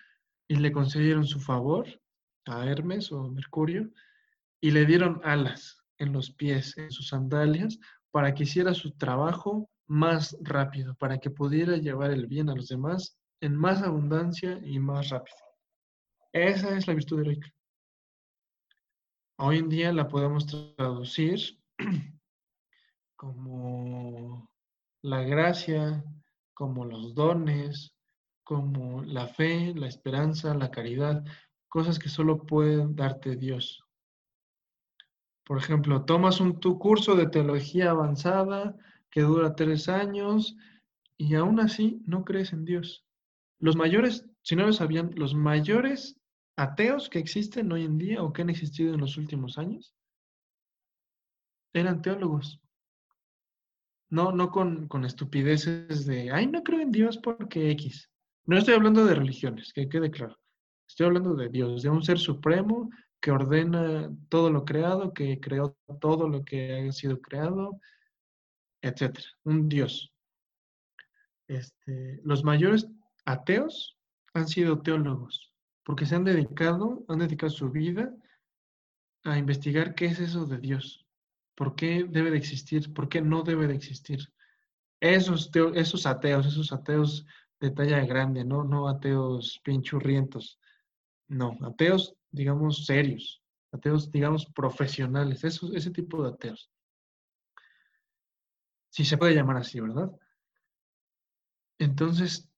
y 0.48 0.56
le 0.56 0.72
concedieron 0.72 1.26
su 1.26 1.38
favor 1.38 1.86
a 2.46 2.64
Hermes 2.64 3.12
o 3.12 3.28
Mercurio, 3.28 3.90
y 4.58 4.70
le 4.70 4.86
dieron 4.86 5.20
alas 5.22 5.84
en 5.98 6.14
los 6.14 6.30
pies, 6.30 6.78
en 6.78 6.90
sus 6.90 7.08
sandalias, 7.08 7.78
para 8.10 8.32
que 8.32 8.44
hiciera 8.44 8.72
su 8.72 8.92
trabajo 8.92 9.68
más 9.86 10.34
rápido, 10.40 10.94
para 10.94 11.18
que 11.18 11.28
pudiera 11.28 11.76
llevar 11.76 12.10
el 12.10 12.26
bien 12.26 12.48
a 12.48 12.54
los 12.54 12.68
demás 12.68 13.18
en 13.42 13.54
más 13.54 13.82
abundancia 13.82 14.58
y 14.64 14.78
más 14.78 15.10
rápido. 15.10 15.36
Esa 16.32 16.74
es 16.74 16.86
la 16.86 16.94
virtud 16.94 17.20
heroica. 17.20 17.52
Hoy 19.38 19.58
en 19.58 19.68
día 19.68 19.92
la 19.92 20.08
podemos 20.08 20.46
traducir 20.76 21.58
como 23.16 24.50
la 25.02 25.24
gracia, 25.24 26.02
como 26.54 26.86
los 26.86 27.14
dones, 27.14 27.92
como 28.44 29.02
la 29.02 29.28
fe, 29.28 29.74
la 29.74 29.88
esperanza, 29.88 30.54
la 30.54 30.70
caridad, 30.70 31.22
cosas 31.68 31.98
que 31.98 32.08
solo 32.08 32.46
puede 32.46 32.86
darte 32.94 33.36
Dios. 33.36 33.84
Por 35.44 35.58
ejemplo, 35.58 36.06
tomas 36.06 36.40
un 36.40 36.58
tu 36.58 36.78
curso 36.78 37.14
de 37.14 37.28
teología 37.28 37.90
avanzada 37.90 38.74
que 39.10 39.20
dura 39.20 39.54
tres 39.54 39.90
años 39.90 40.56
y 41.18 41.34
aún 41.34 41.60
así 41.60 42.02
no 42.06 42.24
crees 42.24 42.54
en 42.54 42.64
Dios. 42.64 43.04
Los 43.58 43.76
mayores, 43.76 44.24
si 44.40 44.56
no 44.56 44.64
lo 44.64 44.72
sabían, 44.72 45.10
los 45.14 45.34
mayores 45.34 46.18
ateos 46.56 47.10
que 47.10 47.18
existen 47.18 47.70
hoy 47.70 47.84
en 47.84 47.98
día 47.98 48.22
o 48.22 48.32
que 48.32 48.42
han 48.42 48.50
existido 48.50 48.94
en 48.94 49.00
los 49.00 49.16
últimos 49.16 49.58
años 49.58 49.94
eran 51.72 52.00
teólogos. 52.00 52.60
No, 54.08 54.32
no 54.32 54.50
con, 54.50 54.88
con 54.88 55.04
estupideces 55.04 56.06
de, 56.06 56.30
ay, 56.30 56.46
no 56.46 56.62
creo 56.62 56.80
en 56.80 56.90
Dios 56.90 57.18
porque 57.18 57.70
X. 57.72 58.10
No 58.46 58.56
estoy 58.56 58.74
hablando 58.74 59.04
de 59.04 59.14
religiones, 59.14 59.72
que 59.72 59.88
quede 59.88 60.10
claro. 60.10 60.38
Estoy 60.88 61.06
hablando 61.06 61.34
de 61.34 61.48
Dios, 61.48 61.82
de 61.82 61.90
un 61.90 62.02
ser 62.02 62.18
supremo 62.18 62.88
que 63.20 63.32
ordena 63.32 64.10
todo 64.28 64.50
lo 64.50 64.64
creado, 64.64 65.12
que 65.12 65.40
creó 65.40 65.76
todo 66.00 66.28
lo 66.28 66.44
que 66.44 66.88
ha 66.88 66.92
sido 66.92 67.20
creado, 67.20 67.80
etcétera. 68.80 69.26
Un 69.44 69.68
Dios. 69.68 70.12
Este, 71.48 72.20
los 72.22 72.44
mayores 72.44 72.88
ateos 73.24 73.98
han 74.32 74.46
sido 74.48 74.80
teólogos 74.80 75.55
porque 75.86 76.04
se 76.04 76.16
han 76.16 76.24
dedicado, 76.24 77.04
han 77.06 77.20
dedicado 77.20 77.48
su 77.48 77.70
vida 77.70 78.12
a 79.22 79.38
investigar 79.38 79.94
qué 79.94 80.06
es 80.06 80.18
eso 80.18 80.44
de 80.44 80.58
Dios, 80.58 81.06
por 81.54 81.76
qué 81.76 82.04
debe 82.10 82.32
de 82.32 82.38
existir, 82.38 82.92
por 82.92 83.08
qué 83.08 83.20
no 83.20 83.44
debe 83.44 83.68
de 83.68 83.76
existir. 83.76 84.18
Esos, 84.98 85.48
esos 85.74 86.06
ateos, 86.06 86.44
esos 86.44 86.72
ateos 86.72 87.24
de 87.60 87.70
talla 87.70 88.04
grande, 88.04 88.44
no, 88.44 88.64
no 88.64 88.88
ateos 88.88 89.60
pinchurrientos, 89.62 90.58
no, 91.28 91.56
ateos, 91.62 92.16
digamos, 92.32 92.84
serios, 92.84 93.40
ateos, 93.70 94.10
digamos, 94.10 94.44
profesionales, 94.46 95.44
ese 95.44 95.90
tipo 95.92 96.20
de 96.20 96.30
ateos. 96.30 96.68
Si 98.90 99.04
se 99.04 99.16
puede 99.16 99.36
llamar 99.36 99.58
así, 99.58 99.78
¿verdad? 99.78 100.10
Entonces, 101.78 102.50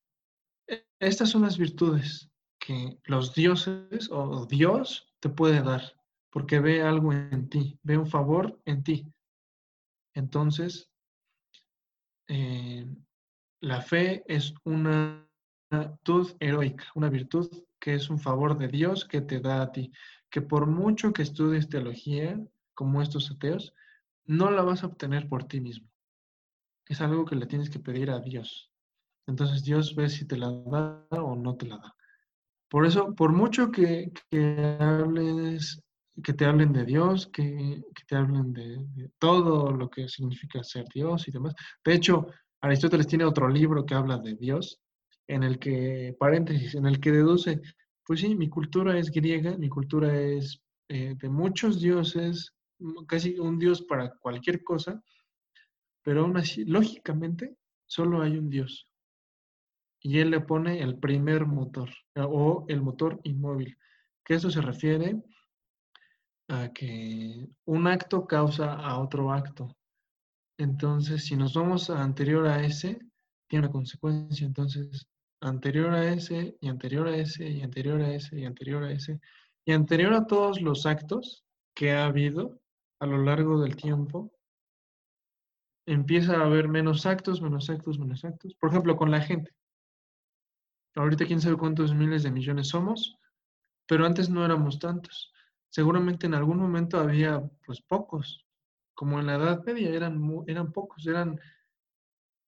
e, 0.67 0.87
estas 0.99 1.29
son 1.29 1.43
las 1.43 1.59
virtudes 1.59 2.31
los 3.05 3.35
dioses 3.35 4.11
o 4.11 4.47
Dios 4.47 5.13
te 5.21 5.29
puede 5.29 5.63
dar, 5.63 5.83
porque 6.31 6.61
ve 6.61 6.83
algo 6.83 7.13
en 7.13 7.49
ti, 7.49 7.79
ve 7.83 7.97
un 7.97 8.07
favor 8.07 8.61
en 8.65 8.83
ti. 8.83 9.07
Entonces, 10.15 10.91
eh, 12.29 12.87
la 13.61 13.81
fe 13.81 14.25
es 14.27 14.55
una 14.65 15.27
virtud 15.71 16.37
heroica, 16.41 16.85
una 16.95 17.09
virtud 17.09 17.49
que 17.79 17.95
es 17.95 18.11
un 18.11 18.19
favor 18.19 18.57
de 18.59 18.69
Dios 18.69 19.05
que 19.05 19.21
te 19.21 19.41
da 19.41 19.63
a 19.63 19.73
ti, 19.73 19.93
que 20.31 20.43
por 20.43 20.67
mucho 20.67 21.13
que 21.13 21.23
estudies 21.23 21.69
teología, 21.69 22.41
como 22.75 23.03
estos 23.03 23.31
ateos, 23.31 23.75
no 24.25 24.51
la 24.51 24.63
vas 24.63 24.83
a 24.83 24.87
obtener 24.87 25.29
por 25.29 25.45
ti 25.45 25.61
mismo. 25.61 25.89
Es 26.87 27.01
algo 27.01 27.25
que 27.25 27.37
le 27.37 27.47
tienes 27.47 27.71
que 27.71 27.79
pedir 27.79 28.11
a 28.11 28.21
Dios. 28.21 28.71
Entonces 29.27 29.63
Dios 29.63 29.95
ve 29.95 30.09
si 30.09 30.27
te 30.27 30.37
la 30.37 30.51
da 30.51 31.07
o 31.11 31.35
no 31.35 31.57
te 31.57 31.67
la 31.67 31.79
da. 31.79 31.97
Por 32.69 32.87
eso, 32.87 33.15
por 33.15 33.33
mucho 33.33 33.71
que, 33.71 34.13
hables 34.81 35.81
que 36.23 36.33
te 36.33 36.45
hablen 36.45 36.73
de 36.73 36.85
Dios, 36.85 37.29
que, 37.29 37.83
te 38.07 38.17
hablen 38.17 38.53
de, 38.53 39.11
todo 39.19 39.71
lo 39.71 39.89
que 39.89 40.09
significa 40.09 40.63
ser 40.63 40.85
Dios 40.93 41.29
y 41.29 41.31
demás. 41.31 41.55
De 41.85 41.95
hecho, 41.95 42.27
Aristóteles 42.61 43.07
tiene 43.07 43.25
otro 43.25 43.49
libro 43.49 43.87
que 43.87 43.95
habla 43.95 44.19
de 44.19 44.35
Dios, 44.35 44.81
en 45.29 45.45
el 45.45 45.59
que, 45.59 46.17
paréntesis, 46.19 46.75
en 46.75 46.87
el 46.87 47.01
que 47.01 47.13
deduce, 47.13 47.61
pues 48.05 48.21
sí, 48.21 48.35
mi 48.35 48.49
cultura 48.49 48.99
es 48.99 49.11
griega, 49.11 49.57
mi 49.57 49.69
cultura 49.69 50.19
es 50.19 50.61
eh, 50.89 51.15
de 51.17 51.29
muchos 51.29 51.81
dioses, 51.81 52.55
casi 53.07 53.39
un 53.39 53.59
dios 53.59 53.83
para 53.83 54.11
cualquier 54.17 54.65
cosa, 54.65 55.03
pero 56.03 56.23
aún 56.23 56.37
así, 56.37 56.65
lógicamente, 56.65 57.57
solo 57.87 58.23
hay 58.23 58.39
un 58.39 58.49
dios. 58.49 58.88
Y 60.01 60.19
él 60.19 60.31
le 60.31 60.41
pone 60.41 60.81
el 60.81 60.99
primer 60.99 61.47
motor 61.47 61.91
o 62.15 62.65
el 62.69 62.81
motor 62.81 63.21
inmóvil, 63.25 63.77
que 64.25 64.35
eso 64.35 64.51
se 64.51 64.61
refiere 64.61 65.21
a 66.49 66.73
que 66.73 67.49
un 67.67 67.87
acto 67.87 68.27
causa 68.27 68.75
a 68.75 68.99
otro 68.99 69.33
acto. 69.33 69.77
Entonces, 70.59 71.25
si 71.25 71.37
nos 71.37 71.55
vamos 71.55 71.91
a 71.91 72.03
anterior 72.03 72.47
a 72.47 72.65
ese, 72.65 72.99
tiene 73.49 73.67
una 73.67 73.73
consecuencia. 73.73 74.47
Entonces, 74.47 75.07
anterior 75.41 75.93
a 75.95 76.13
ese, 76.13 76.57
y 76.61 76.69
anterior 76.69 77.09
a 77.09 77.17
ese, 77.17 77.49
y 77.49 77.63
anterior 77.63 78.01
a 78.01 78.13
ese, 78.13 78.39
y 78.41 78.45
anterior 78.45 78.85
a 78.85 78.93
ese, 78.93 79.21
y 79.65 79.73
anterior 79.73 80.15
a 80.15 80.27
todos 80.27 80.61
los 80.61 80.87
actos 80.87 81.45
que 81.75 81.93
ha 81.93 82.07
habido 82.07 82.61
a 83.01 83.07
lo 83.07 83.19
largo 83.19 83.61
del 83.61 83.77
tiempo, 83.77 84.33
empieza 85.87 86.37
a 86.37 86.45
haber 86.45 86.69
menos 86.69 87.07
actos, 87.07 87.41
menos 87.41 87.71
actos, 87.71 87.99
menos 87.99 88.25
actos. 88.25 88.55
Por 88.57 88.71
ejemplo, 88.71 88.97
con 88.97 89.11
la 89.11 89.21
gente. 89.21 89.53
Ahorita 90.95 91.27
quién 91.27 91.41
sabe 91.41 91.57
cuántos 91.57 91.95
miles 91.95 92.23
de 92.23 92.31
millones 92.31 92.69
somos, 92.69 93.17
pero 93.87 94.05
antes 94.05 94.29
no 94.29 94.45
éramos 94.45 94.79
tantos 94.79 95.33
seguramente 95.71 96.27
en 96.27 96.35
algún 96.35 96.59
momento 96.59 96.99
había 96.99 97.43
pues 97.65 97.81
pocos, 97.83 98.47
como 98.95 99.21
en 99.21 99.27
la 99.27 99.37
Edad 99.37 99.65
Media 99.65 99.91
eran, 99.91 100.21
eran 100.47 100.73
pocos, 100.73 101.07
eran 101.07 101.39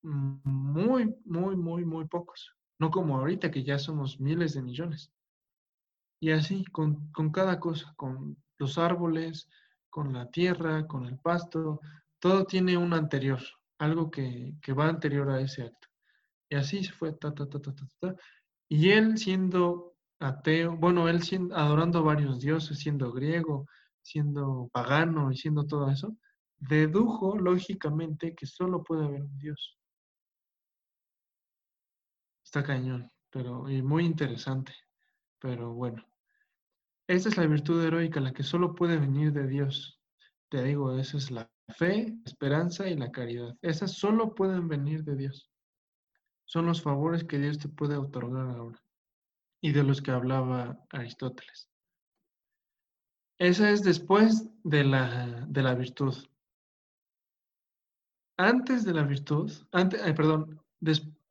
muy, 0.02 1.14
muy, 1.24 1.56
muy, 1.56 1.84
muy 1.84 2.06
pocos, 2.06 2.54
no 2.78 2.90
como 2.90 3.18
ahorita 3.18 3.50
que 3.50 3.62
ya 3.62 3.78
somos 3.78 4.20
miles 4.20 4.54
de 4.54 4.62
millones. 4.62 5.12
Y 6.22 6.32
así, 6.32 6.64
con, 6.64 7.10
cada 7.32 7.60
cosa, 7.60 7.94
con 7.96 8.36
los 8.58 8.78
árboles, 8.78 9.48
con 9.88 10.12
la 10.12 10.30
tierra, 10.30 10.86
con 10.86 11.06
el 11.06 11.18
pasto, 11.18 11.80
todo 12.18 12.44
tiene 12.44 12.76
un 12.76 12.92
anterior, 12.92 13.40
algo 13.78 14.10
que, 14.10 14.54
que 14.60 14.72
va 14.72 14.88
anterior 14.88 15.30
a 15.30 15.40
ese 15.40 15.62
acto. 15.62 15.88
Y 16.50 16.56
así 16.56 16.84
se 16.84 16.92
fue, 16.92 17.12
ta, 17.12 17.32
ta, 17.32 17.48
ta, 17.48 17.60
ta, 17.60 17.72
ta, 17.74 17.86
ta. 18.00 18.16
Y 18.68 18.90
él 18.90 19.16
siendo 19.16 19.94
ateo, 20.18 20.76
bueno, 20.76 21.08
él 21.08 21.22
siendo, 21.22 21.56
adorando 21.56 22.02
varios 22.02 22.40
dioses, 22.40 22.78
siendo 22.78 23.12
griego, 23.12 23.66
siendo 24.02 24.68
pagano 24.72 25.30
y 25.30 25.36
siendo 25.36 25.66
todo 25.66 25.88
eso, 25.88 26.16
dedujo 26.58 27.38
lógicamente 27.38 28.34
que 28.34 28.46
solo 28.46 28.82
puede 28.82 29.04
haber 29.04 29.22
un 29.22 29.38
dios. 29.38 29.78
Está 32.44 32.64
cañón, 32.64 33.10
pero 33.30 33.70
y 33.70 33.80
muy 33.80 34.04
interesante, 34.04 34.74
pero 35.38 35.72
bueno. 35.72 36.04
Esta 37.06 37.28
es 37.28 37.36
la 37.36 37.46
virtud 37.46 37.84
heroica, 37.84 38.20
la 38.20 38.32
que 38.32 38.42
solo 38.42 38.74
puede 38.74 38.96
venir 38.96 39.32
de 39.32 39.46
Dios. 39.46 40.00
Te 40.48 40.62
digo, 40.62 40.96
esa 40.96 41.16
es 41.16 41.30
la 41.30 41.50
fe, 41.68 42.16
esperanza 42.24 42.88
y 42.88 42.96
la 42.96 43.10
caridad. 43.10 43.56
Esas 43.62 43.92
solo 43.92 44.34
pueden 44.34 44.68
venir 44.68 45.02
de 45.04 45.16
Dios. 45.16 45.49
Son 46.50 46.66
los 46.66 46.82
favores 46.82 47.22
que 47.22 47.38
Dios 47.38 47.58
te 47.58 47.68
puede 47.68 47.96
otorgar 47.96 48.48
ahora 48.48 48.82
y 49.60 49.70
de 49.70 49.84
los 49.84 50.02
que 50.02 50.10
hablaba 50.10 50.84
Aristóteles. 50.90 51.68
Esa 53.38 53.70
es 53.70 53.84
después 53.84 54.48
de 54.64 54.82
la, 54.82 55.46
de 55.46 55.62
la 55.62 55.76
virtud. 55.76 56.12
Antes 58.36 58.84
de 58.84 58.92
la 58.92 59.04
virtud, 59.04 59.52
antes, 59.70 60.02
perdón, 60.14 60.60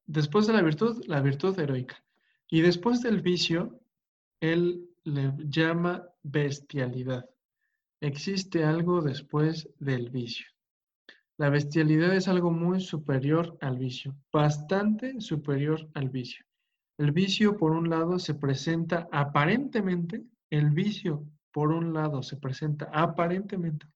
después 0.05 0.47
de 0.47 0.53
la 0.53 0.61
virtud, 0.61 1.03
la 1.05 1.19
virtud 1.19 1.59
heroica. 1.59 2.01
Y 2.47 2.61
después 2.61 3.01
del 3.01 3.19
vicio, 3.21 3.77
él 4.39 4.89
le 5.03 5.33
llama 5.50 6.07
bestialidad. 6.24 7.29
Existe 8.00 8.63
algo 8.63 9.01
después 9.01 9.67
del 9.79 10.11
vicio. 10.11 10.48
La 11.39 11.49
bestialidad 11.49 12.13
es 12.13 12.27
algo 12.27 12.51
muy 12.51 12.81
superior 12.81 13.57
al 13.61 13.77
vicio, 13.77 14.13
bastante 14.29 15.21
superior 15.21 15.89
al 15.93 16.09
vicio. 16.09 16.45
El 16.97 17.13
vicio, 17.13 17.55
por 17.55 17.71
un 17.71 17.89
lado, 17.89 18.19
se 18.19 18.35
presenta 18.35 19.07
aparentemente, 19.09 20.21
el 20.49 20.71
vicio, 20.71 21.25
por 21.53 21.71
un 21.71 21.93
lado, 21.93 22.23
se 22.23 22.35
presenta 22.35 22.89
aparentemente 22.91 23.87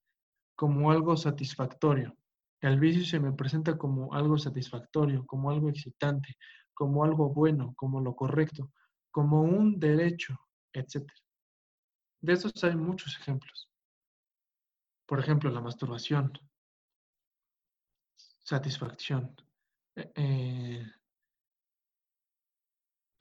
como 0.55 0.89
algo 0.89 1.17
satisfactorio. 1.17 2.15
El 2.61 2.79
vicio 2.79 3.03
se 3.03 3.19
me 3.19 3.33
presenta 3.33 3.77
como 3.77 4.13
algo 4.13 4.37
satisfactorio, 4.37 5.25
como 5.25 5.51
algo 5.51 5.67
excitante, 5.67 6.37
como 6.73 7.03
algo 7.03 7.27
bueno, 7.27 7.73
como 7.75 7.99
lo 7.99 8.15
correcto, 8.15 8.71
como 9.11 9.41
un 9.41 9.81
derecho, 9.81 10.39
etc. 10.71 11.11
De 12.21 12.31
estos 12.31 12.63
hay 12.63 12.77
muchos 12.77 13.17
ejemplos. 13.19 13.69
Por 15.05 15.19
ejemplo, 15.19 15.51
la 15.51 15.59
masturbación, 15.59 16.31
satisfacción, 18.43 19.35
eh, 19.95 20.11
eh 20.15 20.85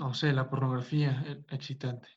no 0.01 0.15
sé, 0.15 0.33
la 0.33 0.51
pornografía 0.51 1.23
eh, 1.27 1.45
excitante, 1.51 2.09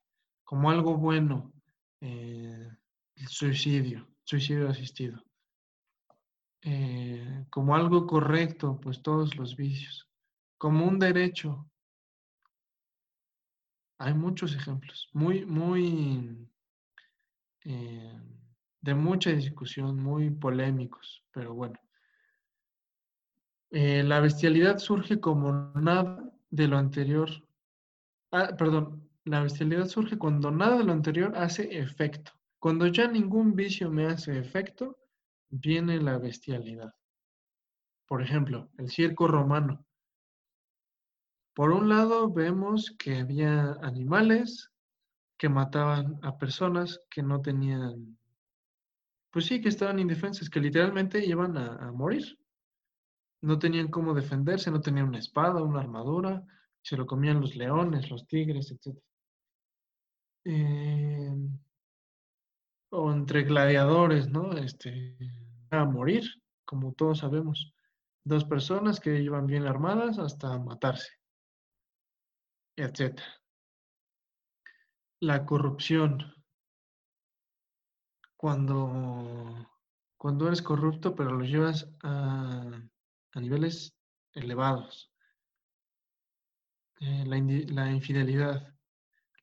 como 0.44 0.72
algo 0.72 0.98
bueno, 0.98 1.54
el 2.02 3.28
suicidio, 3.28 4.08
suicidio 4.24 4.70
asistido, 4.70 5.24
como 7.50 7.76
algo 7.76 8.06
correcto, 8.06 8.80
pues 8.80 9.02
todos 9.02 9.36
los 9.38 9.56
vicios, 9.56 10.08
como 10.58 10.86
un 10.86 11.00
derecho. 11.00 11.68
Hay 13.98 14.14
muchos 14.14 14.54
ejemplos, 14.56 15.10
muy, 15.14 15.46
muy, 15.46 16.48
de 17.64 18.94
mucha 18.94 19.32
discusión, 19.32 19.98
muy 19.98 20.30
polémicos, 20.30 21.24
pero 21.32 21.56
bueno. 21.56 21.80
La 23.76 24.20
bestialidad 24.22 24.78
surge 24.80 25.20
como 25.20 25.72
nada 25.76 26.32
de 26.50 26.68
lo 26.68 26.78
anterior 26.78 27.30
Ah, 28.38 28.54
perdón, 28.58 29.10
la 29.24 29.42
bestialidad 29.44 29.88
surge 29.88 30.18
cuando 30.18 30.52
nada 30.52 30.80
de 30.80 30.84
lo 30.84 30.92
anterior 30.92 31.38
hace 31.38 31.78
efecto. 31.78 32.34
Cuando 32.60 32.86
ya 32.88 33.08
ningún 33.08 33.56
vicio 33.56 33.90
me 33.90 34.08
hace 34.08 34.38
efecto, 34.38 34.98
viene 35.50 36.02
la 36.02 36.18
bestialidad. 36.18 36.94
Por 38.06 38.22
ejemplo, 38.22 38.70
el 38.78 38.90
circo 38.90 39.30
romano. 39.30 39.86
Por 41.54 41.72
un 41.72 41.88
lado, 41.88 42.30
vemos 42.30 42.94
que 43.00 43.20
había 43.20 43.78
animales 43.82 44.70
que 45.38 45.48
mataban 45.48 46.20
a 46.22 46.38
personas 46.38 47.00
que 47.10 47.24
no 47.24 47.42
tenían, 47.42 48.18
pues 49.32 49.46
sí, 49.46 49.62
que 49.62 49.70
estaban 49.70 50.00
indefensas, 50.00 50.50
que 50.50 50.60
literalmente 50.60 51.26
iban 51.26 51.58
a 51.58 51.90
morir. 51.94 52.38
No 53.46 53.60
tenían 53.60 53.90
cómo 53.90 54.16
defenderse, 54.16 54.72
no 54.72 54.82
tenían 54.82 55.10
una 55.10 55.20
espada, 55.20 55.62
una 55.62 55.80
armadura, 55.80 56.44
se 56.82 56.98
lo 56.98 57.06
comían 57.06 57.40
los 57.42 57.56
leones, 57.56 58.10
los 58.10 58.26
tigres, 58.26 58.72
etc. 58.72 58.98
Em, 60.46 61.56
o 62.90 63.12
entre 63.12 63.44
gladiadores, 63.44 64.30
¿no? 64.30 64.52
Este, 64.54 65.16
a 65.70 65.86
morir, 65.86 66.24
como 66.66 66.94
todos 66.94 67.20
sabemos. 67.20 67.72
Dos 68.24 68.46
personas 68.46 69.00
que 69.00 69.22
iban 69.22 69.46
bien 69.46 69.68
armadas 69.68 70.18
hasta 70.18 70.58
matarse, 70.58 71.12
etc. 72.78 73.22
La 75.20 75.46
corrupción. 75.46 76.34
Cuando, 78.38 79.70
cuando 80.18 80.48
eres 80.48 80.64
corrupto, 80.64 81.14
pero 81.14 81.32
lo 81.32 81.46
llevas 81.46 81.88
a, 82.02 82.72
a 83.36 83.42
niveles 83.42 83.94
elevados. 84.34 85.12
Eh, 87.02 87.26
la, 87.28 87.92
infidelidad, 87.92 88.74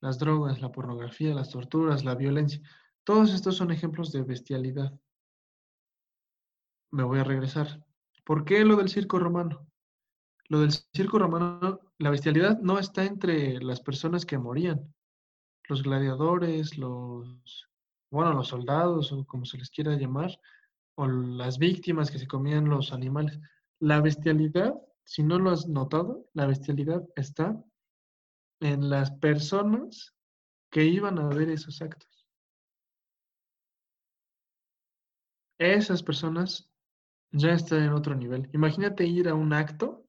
las 0.01 0.19
drogas, 0.19 0.61
la 0.61 0.73
pornografía, 0.73 1.35
las 1.35 1.51
torturas, 1.51 2.03
la 2.03 2.15
violencia. 2.15 2.61
Todos 3.05 3.33
estos 3.33 3.57
son 3.57 3.71
ejemplos 3.71 4.11
de 4.11 4.23
bestialidad. 4.23 4.93
Me 6.91 7.05
voy 7.05 7.21
a 7.21 7.25
regresar. 7.25 7.85
¿Por 8.25 8.45
qué 8.45 8.65
lo 8.65 8.77
del 8.77 8.89
circo 8.89 9.19
romano? 9.19 9.67
Lo 10.49 10.61
del 10.61 10.73
circo 10.73 11.19
romano, 11.19 11.81
la 11.99 12.11
bestialidad 12.11 12.59
no 12.61 12.79
está 12.79 13.05
entre 13.05 13.61
las 13.61 13.81
personas 13.81 14.25
que 14.25 14.39
morían, 14.39 14.95
los 15.69 15.83
gladiadores, 15.83 16.79
los, 16.79 17.69
bueno, 18.11 18.33
los 18.33 18.49
soldados 18.49 19.13
o 19.13 19.25
como 19.25 19.45
se 19.45 19.59
les 19.59 19.71
quiera 19.71 19.97
llamar, 19.97 20.39
o 20.95 21.07
las 21.07 21.59
víctimas 21.59 22.11
que 22.11 22.19
se 22.19 22.27
comían 22.27 22.69
los 22.69 22.93
animales. 22.93 23.39
La 23.83 24.01
bestialidad 24.01 24.75
si 25.05 25.23
no 25.23 25.39
lo 25.39 25.51
has 25.51 25.69
notado, 25.69 26.29
la 26.33 26.47
bestialidad 26.47 27.03
está 27.17 27.63
en 28.61 28.89
las 28.89 29.11
personas 29.11 30.15
que 30.71 30.85
iban 30.85 31.19
a 31.19 31.29
ver 31.29 31.51
esos 31.51 31.83
actos. 31.83 32.09
esas 35.59 36.03
personas 36.03 36.69
ya 37.31 37.53
están 37.53 37.85
en 37.85 37.93
otro 37.93 38.17
nivel. 38.17 38.51
Imagínate 38.53 39.07
ir 39.07 39.29
a 39.29 39.35
un 39.35 39.53
acto 39.53 40.05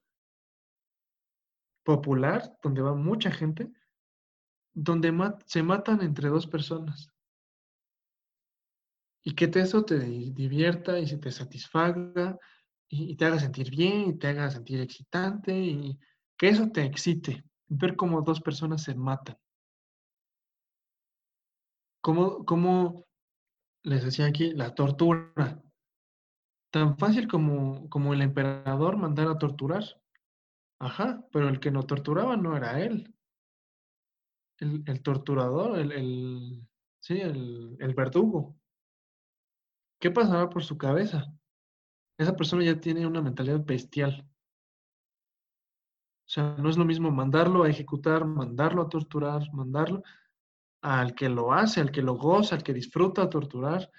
popular 1.83 2.57
donde 2.63 2.81
va 2.81 2.95
mucha 2.95 3.29
gente, 3.29 3.71
donde 4.73 5.13
se 5.45 5.61
matan 5.61 6.01
entre 6.01 6.29
dos 6.29 6.47
personas. 6.47 7.07
Y 9.23 9.35
que 9.35 9.51
eso 9.53 9.85
te 9.85 9.99
divierta 9.99 10.97
y 10.97 11.05
se 11.05 11.17
te 11.17 11.29
satisfaga 11.29 12.39
y, 12.93 13.15
te 13.15 13.25
haga 13.25 13.39
sentir 13.39 13.71
bien 13.71 14.09
y 14.09 14.17
te 14.17 14.27
haga 14.27 14.51
sentir 14.51 14.79
excitante 14.79 15.57
y 15.57 15.99
que 16.37 16.49
eso 16.49 16.69
te 16.69 16.83
excite, 16.83 17.43
ver 17.67 17.95
cómo 17.95 18.21
dos 18.21 18.39
personas 18.39 18.83
se 18.83 18.93
matan. 18.93 19.37
Como, 22.01 22.45
como 22.45 23.05
les 23.83 24.03
decía 24.03 24.27
aquí, 24.27 24.51
la 24.51 24.75
tortura. 24.75 25.61
Tan 26.71 26.97
fácil 26.97 27.27
como, 27.27 27.89
como 27.89 28.13
el 28.13 28.21
emperador 28.21 28.97
mandar 28.97 29.27
a 29.27 29.37
torturar. 29.37 29.83
Ajá, 30.79 31.25
pero 31.31 31.49
el 31.49 31.59
que 31.59 31.71
no 31.71 31.83
torturaba 31.83 32.35
no 32.35 32.55
era 32.55 32.79
él. 32.79 33.15
El, 34.59 35.01
torturador, 35.01 35.79
el, 35.79 36.67
sí, 36.99 37.19
el, 37.19 37.75
el 37.79 37.93
verdugo. 37.95 38.55
¿Qué 39.99 40.11
pasaba 40.11 40.49
por 40.49 40.63
su 40.63 40.77
cabeza? 40.77 41.33
Esa 42.17 42.35
persona 42.35 42.63
ya 42.63 42.79
tiene 42.79 43.05
una 43.07 43.21
mentalidad 43.21 43.63
bestial. 43.63 44.27
O 46.25 46.29
sea, 46.33 46.55
no 46.57 46.69
es 46.69 46.77
lo 46.77 46.85
mismo 46.85 47.11
mandarlo 47.11 47.63
a 47.63 47.69
ejecutar, 47.69 48.25
mandarlo 48.25 48.81
a 48.81 48.89
torturar, 48.89 49.53
mandarlo 49.53 50.03
al 50.81 51.15
que 51.15 51.29
lo 51.29 51.53
hace, 51.53 51.81
al 51.81 51.91
que 51.91 52.01
lo 52.01 52.15
goza, 52.15 52.55
al 52.55 52.63
que 52.63 52.73
disfruta 52.73 53.29
torturar 53.29 53.89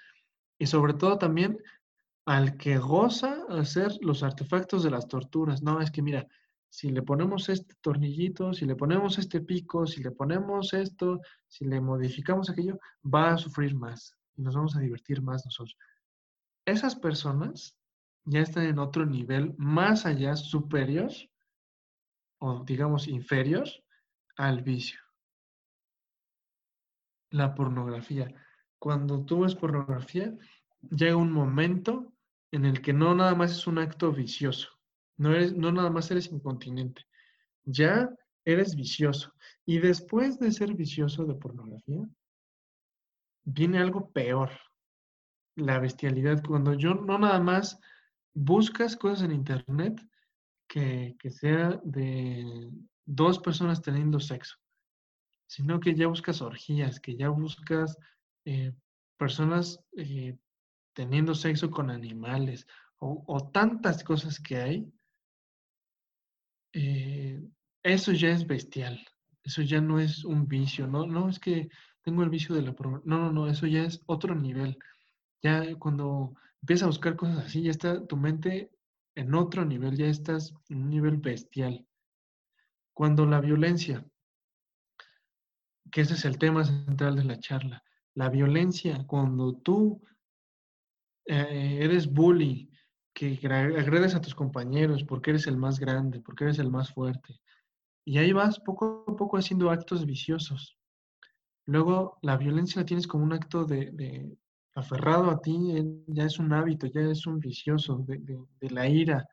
y 0.57 0.65
sobre 0.65 0.93
todo 0.93 1.17
también 1.17 1.57
al 2.25 2.57
que 2.57 2.77
goza 2.77 3.45
hacer 3.49 3.91
los 4.01 4.23
artefactos 4.23 4.83
de 4.83 4.91
las 4.91 5.07
torturas. 5.07 5.61
No, 5.61 5.81
es 5.81 5.91
que 5.91 6.01
mira, 6.01 6.27
si 6.69 6.89
le 6.89 7.01
ponemos 7.01 7.49
este 7.49 7.75
tornillito, 7.81 8.53
si 8.53 8.65
le 8.65 8.75
ponemos 8.75 9.17
este 9.17 9.41
pico, 9.41 9.85
si 9.85 10.01
le 10.01 10.11
ponemos 10.11 10.73
esto, 10.73 11.21
si 11.47 11.65
le 11.65 11.79
modificamos 11.79 12.49
aquello, 12.49 12.79
va 13.03 13.33
a 13.33 13.37
sufrir 13.37 13.75
más 13.75 14.15
y 14.35 14.41
nos 14.41 14.55
vamos 14.55 14.75
a 14.75 14.79
divertir 14.79 15.21
más 15.21 15.45
nosotros 15.45 15.77
esas 16.65 16.95
personas 16.95 17.77
ya 18.25 18.41
están 18.41 18.65
en 18.65 18.79
otro 18.79 19.05
nivel 19.05 19.53
más 19.57 20.05
allá, 20.05 20.35
superior 20.35 21.11
o 22.39 22.63
digamos 22.63 23.07
inferior 23.07 23.67
al 24.35 24.61
vicio. 24.61 24.99
La 27.29 27.53
pornografía. 27.53 28.33
Cuando 28.79 29.23
tú 29.25 29.41
ves 29.41 29.55
pornografía, 29.55 30.35
llega 30.81 31.15
un 31.15 31.31
momento 31.31 32.13
en 32.51 32.65
el 32.65 32.81
que 32.81 32.93
no 32.93 33.15
nada 33.15 33.35
más 33.35 33.51
es 33.51 33.67
un 33.67 33.79
acto 33.79 34.11
vicioso, 34.11 34.69
no, 35.17 35.33
eres, 35.33 35.53
no 35.53 35.71
nada 35.71 35.89
más 35.89 36.09
eres 36.11 36.31
incontinente, 36.31 37.05
ya 37.63 38.09
eres 38.43 38.75
vicioso. 38.75 39.33
Y 39.65 39.79
después 39.79 40.39
de 40.39 40.51
ser 40.51 40.73
vicioso 40.73 41.25
de 41.25 41.35
pornografía, 41.35 42.07
viene 43.43 43.79
algo 43.79 44.11
peor, 44.11 44.51
la 45.55 45.79
bestialidad, 45.79 46.43
cuando 46.43 46.73
yo 46.73 46.93
no 46.93 47.17
nada 47.17 47.39
más 47.39 47.79
buscas 48.35 48.95
cosas 48.95 49.23
en 49.23 49.31
internet 49.31 49.99
que, 50.67 51.15
sea 51.29 51.79
de 51.83 52.69
dos 53.05 53.39
personas 53.39 53.81
teniendo 53.81 54.19
sexo, 54.19 54.57
sino 55.47 55.79
que 55.79 55.95
ya 55.95 56.07
buscas 56.07 56.41
orgías, 56.41 56.99
que 56.99 57.15
ya 57.15 57.29
buscas 57.29 57.97
eh, 58.45 58.73
personas 59.17 59.79
eh, 59.97 60.37
teniendo 60.93 61.33
sexo 61.33 61.71
con 61.71 61.89
animales 61.89 62.67
o, 62.99 63.49
tantas 63.51 64.03
cosas 64.03 64.39
que 64.39 64.57
hay, 64.57 64.93
eh, 66.73 67.41
eso 67.83 68.11
ya 68.11 68.29
es 68.29 68.47
bestial, 68.47 68.99
eso 69.43 69.61
ya 69.61 69.79
no 69.79 69.99
es 69.99 70.25
un 70.25 70.47
vicio, 70.47 70.87
no, 70.87 71.05
no 71.05 71.29
es 71.29 71.39
que 71.39 71.69
tengo 72.01 72.23
el 72.23 72.29
vicio 72.29 72.55
de 72.55 72.61
la... 72.63 72.75
No, 72.79 73.01
no, 73.03 73.31
no, 73.31 73.47
eso 73.47 73.67
ya 73.67 73.83
es 73.83 74.01
otro 74.05 74.35
nivel. 74.35 74.77
Ya 75.41 75.75
cuando 75.75 76.35
empiezas 76.65 76.85
a 76.85 76.87
buscar 76.87 77.15
cosas 77.15 77.45
así, 77.45 77.61
ya 77.61 77.69
está 77.69 78.03
tu 78.07 78.17
mente 78.17 78.71
en 79.13 79.35
otro 79.35 79.63
nivel, 79.65 79.95
ya 79.95 80.07
estás 80.07 80.51
en 80.67 80.81
un 80.81 80.89
nivel 80.89 81.17
bestial. 81.17 81.85
Cuando 82.91 83.27
la 83.27 83.39
violencia, 83.39 84.03
que 85.91 86.01
ese 86.01 86.15
es 86.15 86.25
el 86.25 86.39
tema 86.39 86.65
central 86.65 87.17
de 87.17 87.23
la 87.23 87.39
charla, 87.39 87.83
la 88.15 88.29
violencia, 88.29 89.05
cuando 89.05 89.53
tú 89.57 90.01
eh, 91.27 91.77
eres 91.83 92.11
bully, 92.11 92.71
que 93.13 93.39
agredes 93.45 94.15
a 94.15 94.21
tus 94.21 94.33
compañeros 94.33 95.03
porque 95.03 95.29
eres 95.29 95.45
el 95.45 95.57
más 95.57 95.79
grande, 95.79 96.19
porque 96.19 96.45
eres 96.45 96.57
el 96.57 96.71
más 96.71 96.91
fuerte, 96.91 97.39
y 98.03 98.17
ahí 98.17 98.33
vas 98.33 98.59
poco 98.59 99.05
a 99.07 99.15
poco 99.15 99.37
haciendo 99.37 99.69
actos 99.69 100.03
viciosos. 100.03 100.79
Luego 101.67 102.17
la 102.23 102.37
violencia 102.37 102.81
la 102.81 102.87
tienes 102.87 103.05
como 103.05 103.23
un 103.23 103.33
acto 103.33 103.65
de, 103.65 104.35
aferrado 104.75 105.31
a 105.31 105.41
ti, 105.41 105.57
ya 106.07 106.25
es 106.25 106.37
un 106.37 106.51
hábito, 106.53 106.87
ya 106.87 107.01
es 107.01 107.25
un 107.25 107.39
vicioso 107.39 108.05
de, 108.05 108.69
la 108.69 108.87
ira, 108.87 109.25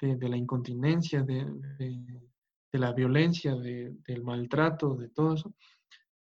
de, 0.00 0.28
la 0.28 0.36
incontinencia, 0.36 1.22
de, 1.22 1.44
la 2.72 2.92
violencia, 2.92 3.54
del 3.56 4.22
maltrato, 4.22 4.94
de 4.94 5.08
todo 5.08 5.34
eso. 5.34 5.54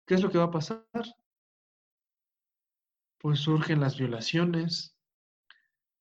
¿Qué 0.07 0.15
es 0.15 0.23
lo 0.23 0.31
que 0.31 0.39
va 0.39 0.45
a 0.45 0.51
pasar? 0.51 0.87
Pues 3.19 3.41
surgen 3.41 3.81
las 3.81 3.99
violaciones, 3.99 4.97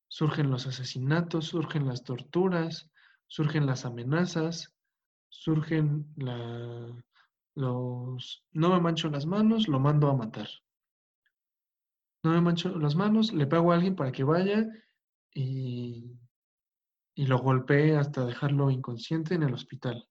surgen 0.08 0.52
los 0.52 0.68
asesinatos, 0.68 1.46
surgen 1.46 1.88
las 1.88 2.04
torturas, 2.04 2.92
surgen 3.28 3.66
las 3.66 3.86
amenazas, 3.86 4.72
surgen 5.30 6.06
los... 7.56 8.44
No 8.52 8.70
me 8.70 8.80
mancho 8.80 9.10
las 9.10 9.26
manos, 9.26 9.68
lo 9.68 9.80
mando 9.80 10.10
a 10.10 10.16
matar 10.16 10.48
no 12.24 12.32
me 12.32 12.42
mancho 12.42 12.78
las 12.78 12.96
manos, 12.96 13.34
le 13.34 13.48
pago 13.48 13.72
a 13.72 13.76
alguien 13.76 13.96
para 13.96 14.12
que 14.12 14.24
vaya 14.24 14.68
y, 15.34 16.20
y 17.16 17.26
lo 17.26 17.40
golpee 17.40 17.96
hasta 17.96 18.26
dejarlo 18.26 18.70
inconsciente 18.70 19.36
en 19.36 19.44
el 19.44 19.54
hospital. 19.54 20.08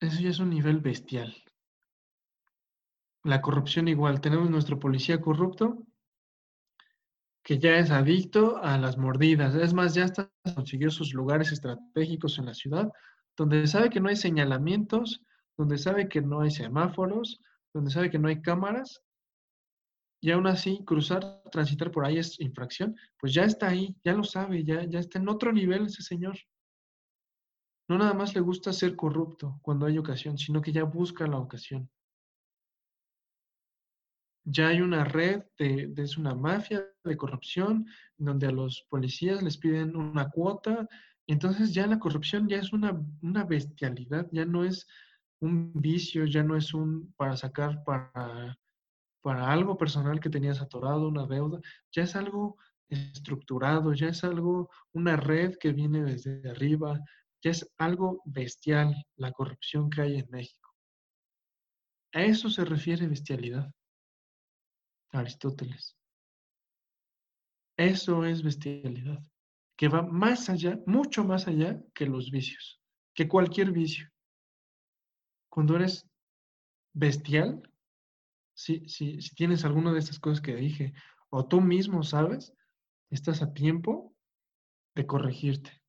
Eso 0.00 0.20
ya 0.20 0.30
es 0.30 0.38
un 0.40 0.50
nivel 0.50 0.80
bestial. 0.80 1.34
La 3.24 3.40
corrupción 3.40 3.86
igual. 3.86 4.20
Tenemos 4.20 4.50
nuestro 4.50 4.78
policía 4.78 5.20
corrupto 5.20 5.86
que 7.44 7.58
ya 7.58 7.76
es 7.78 7.90
adicto 7.90 8.58
a 8.62 8.78
las 8.78 8.98
mordidas. 8.98 9.54
Es 9.54 9.74
más, 9.74 9.94
ya 9.94 10.04
hasta 10.04 10.30
consiguió 10.54 10.90
sus 10.90 11.12
lugares 11.12 11.52
estratégicos 11.52 12.38
en 12.38 12.46
la 12.46 12.54
ciudad, 12.54 12.92
donde 13.36 13.66
sabe 13.66 13.90
que 13.90 14.00
no 14.00 14.08
hay 14.08 14.16
señalamientos, 14.16 15.22
donde 15.56 15.78
sabe 15.78 16.08
que 16.08 16.20
no 16.20 16.40
hay 16.40 16.50
semáforos, 16.50 17.40
donde 17.74 17.90
sabe 17.90 18.10
que 18.10 18.18
no 18.18 18.28
hay 18.28 18.40
cámaras, 18.42 19.02
y 20.22 20.30
aún 20.30 20.46
así 20.46 20.84
cruzar, 20.86 21.42
transitar 21.50 21.90
por 21.90 22.06
ahí 22.06 22.16
es 22.16 22.38
infracción, 22.38 22.96
pues 23.18 23.34
ya 23.34 23.42
está 23.44 23.66
ahí, 23.68 23.96
ya 24.04 24.12
lo 24.12 24.22
sabe, 24.22 24.62
ya, 24.62 24.84
ya 24.84 25.00
está 25.00 25.18
en 25.18 25.28
otro 25.28 25.52
nivel 25.52 25.86
ese 25.86 26.02
señor. 26.02 26.38
No 27.88 27.98
nada 27.98 28.14
más 28.14 28.32
le 28.32 28.40
gusta 28.40 28.72
ser 28.72 28.94
corrupto 28.94 29.58
cuando 29.62 29.84
hay 29.84 29.98
ocasión, 29.98 30.38
sino 30.38 30.62
que 30.62 30.70
ya 30.70 30.84
busca 30.84 31.26
la 31.26 31.38
ocasión. 31.38 31.90
Ya 34.44 34.68
hay 34.68 34.80
una 34.80 35.02
red 35.02 35.42
de, 35.58 35.92
es 35.96 36.16
una 36.16 36.36
mafia 36.36 36.86
de 37.02 37.16
corrupción, 37.16 37.86
donde 38.16 38.46
a 38.46 38.52
los 38.52 38.86
policías 38.88 39.42
les 39.42 39.58
piden 39.58 39.96
una 39.96 40.30
cuota, 40.30 40.88
entonces 41.26 41.74
ya 41.74 41.88
la 41.88 41.98
corrupción 41.98 42.48
ya 42.48 42.58
es 42.58 42.72
una, 42.72 42.96
una 43.22 43.42
bestialidad, 43.42 44.28
ya 44.30 44.44
no 44.44 44.64
es 44.64 44.86
un 45.40 45.72
vicio, 45.74 46.26
ya 46.26 46.44
no 46.44 46.56
es 46.56 46.72
un 46.72 47.12
para 47.16 47.36
sacar 47.36 47.82
para 47.82 48.56
para 49.22 49.50
algo 49.50 49.78
personal 49.78 50.20
que 50.20 50.28
tenías 50.28 50.60
atorado, 50.60 51.08
una 51.08 51.26
deuda, 51.26 51.60
ya 51.90 52.02
es 52.02 52.14
algo 52.16 52.58
estructurado, 52.88 53.94
ya 53.94 54.08
es 54.08 54.22
algo, 54.24 54.68
una 54.92 55.16
red 55.16 55.56
que 55.58 55.72
viene 55.72 56.02
desde 56.02 56.50
arriba, 56.50 57.00
ya 57.42 57.52
es 57.52 57.72
algo 57.78 58.20
bestial 58.24 58.94
la 59.16 59.32
corrupción 59.32 59.88
que 59.88 60.02
hay 60.02 60.18
en 60.18 60.30
México. 60.30 60.70
A 62.12 62.22
eso 62.22 62.50
se 62.50 62.64
refiere 62.64 63.06
bestialidad. 63.06 63.72
Aristóteles. 65.12 65.96
Eso 67.76 68.24
es 68.24 68.42
bestialidad, 68.42 69.22
que 69.76 69.88
va 69.88 70.02
más 70.02 70.50
allá, 70.50 70.78
mucho 70.86 71.24
más 71.24 71.48
allá 71.48 71.82
que 71.94 72.06
los 72.06 72.30
vicios, 72.30 72.80
que 73.14 73.28
cualquier 73.28 73.72
vicio. 73.72 74.10
Cuando 75.48 75.76
eres 75.76 76.06
bestial, 76.92 77.62
si, 78.62 78.88
si, 78.88 79.20
si 79.20 79.34
tienes 79.34 79.64
alguna 79.64 79.92
de 79.92 79.98
estas 79.98 80.20
cosas 80.20 80.40
que 80.40 80.54
dije, 80.54 80.94
o 81.30 81.46
tú 81.46 81.60
mismo 81.60 82.04
sabes, 82.04 82.54
estás 83.10 83.42
a 83.42 83.52
tiempo 83.52 84.14
de 84.94 85.04
corregirte. 85.04 85.81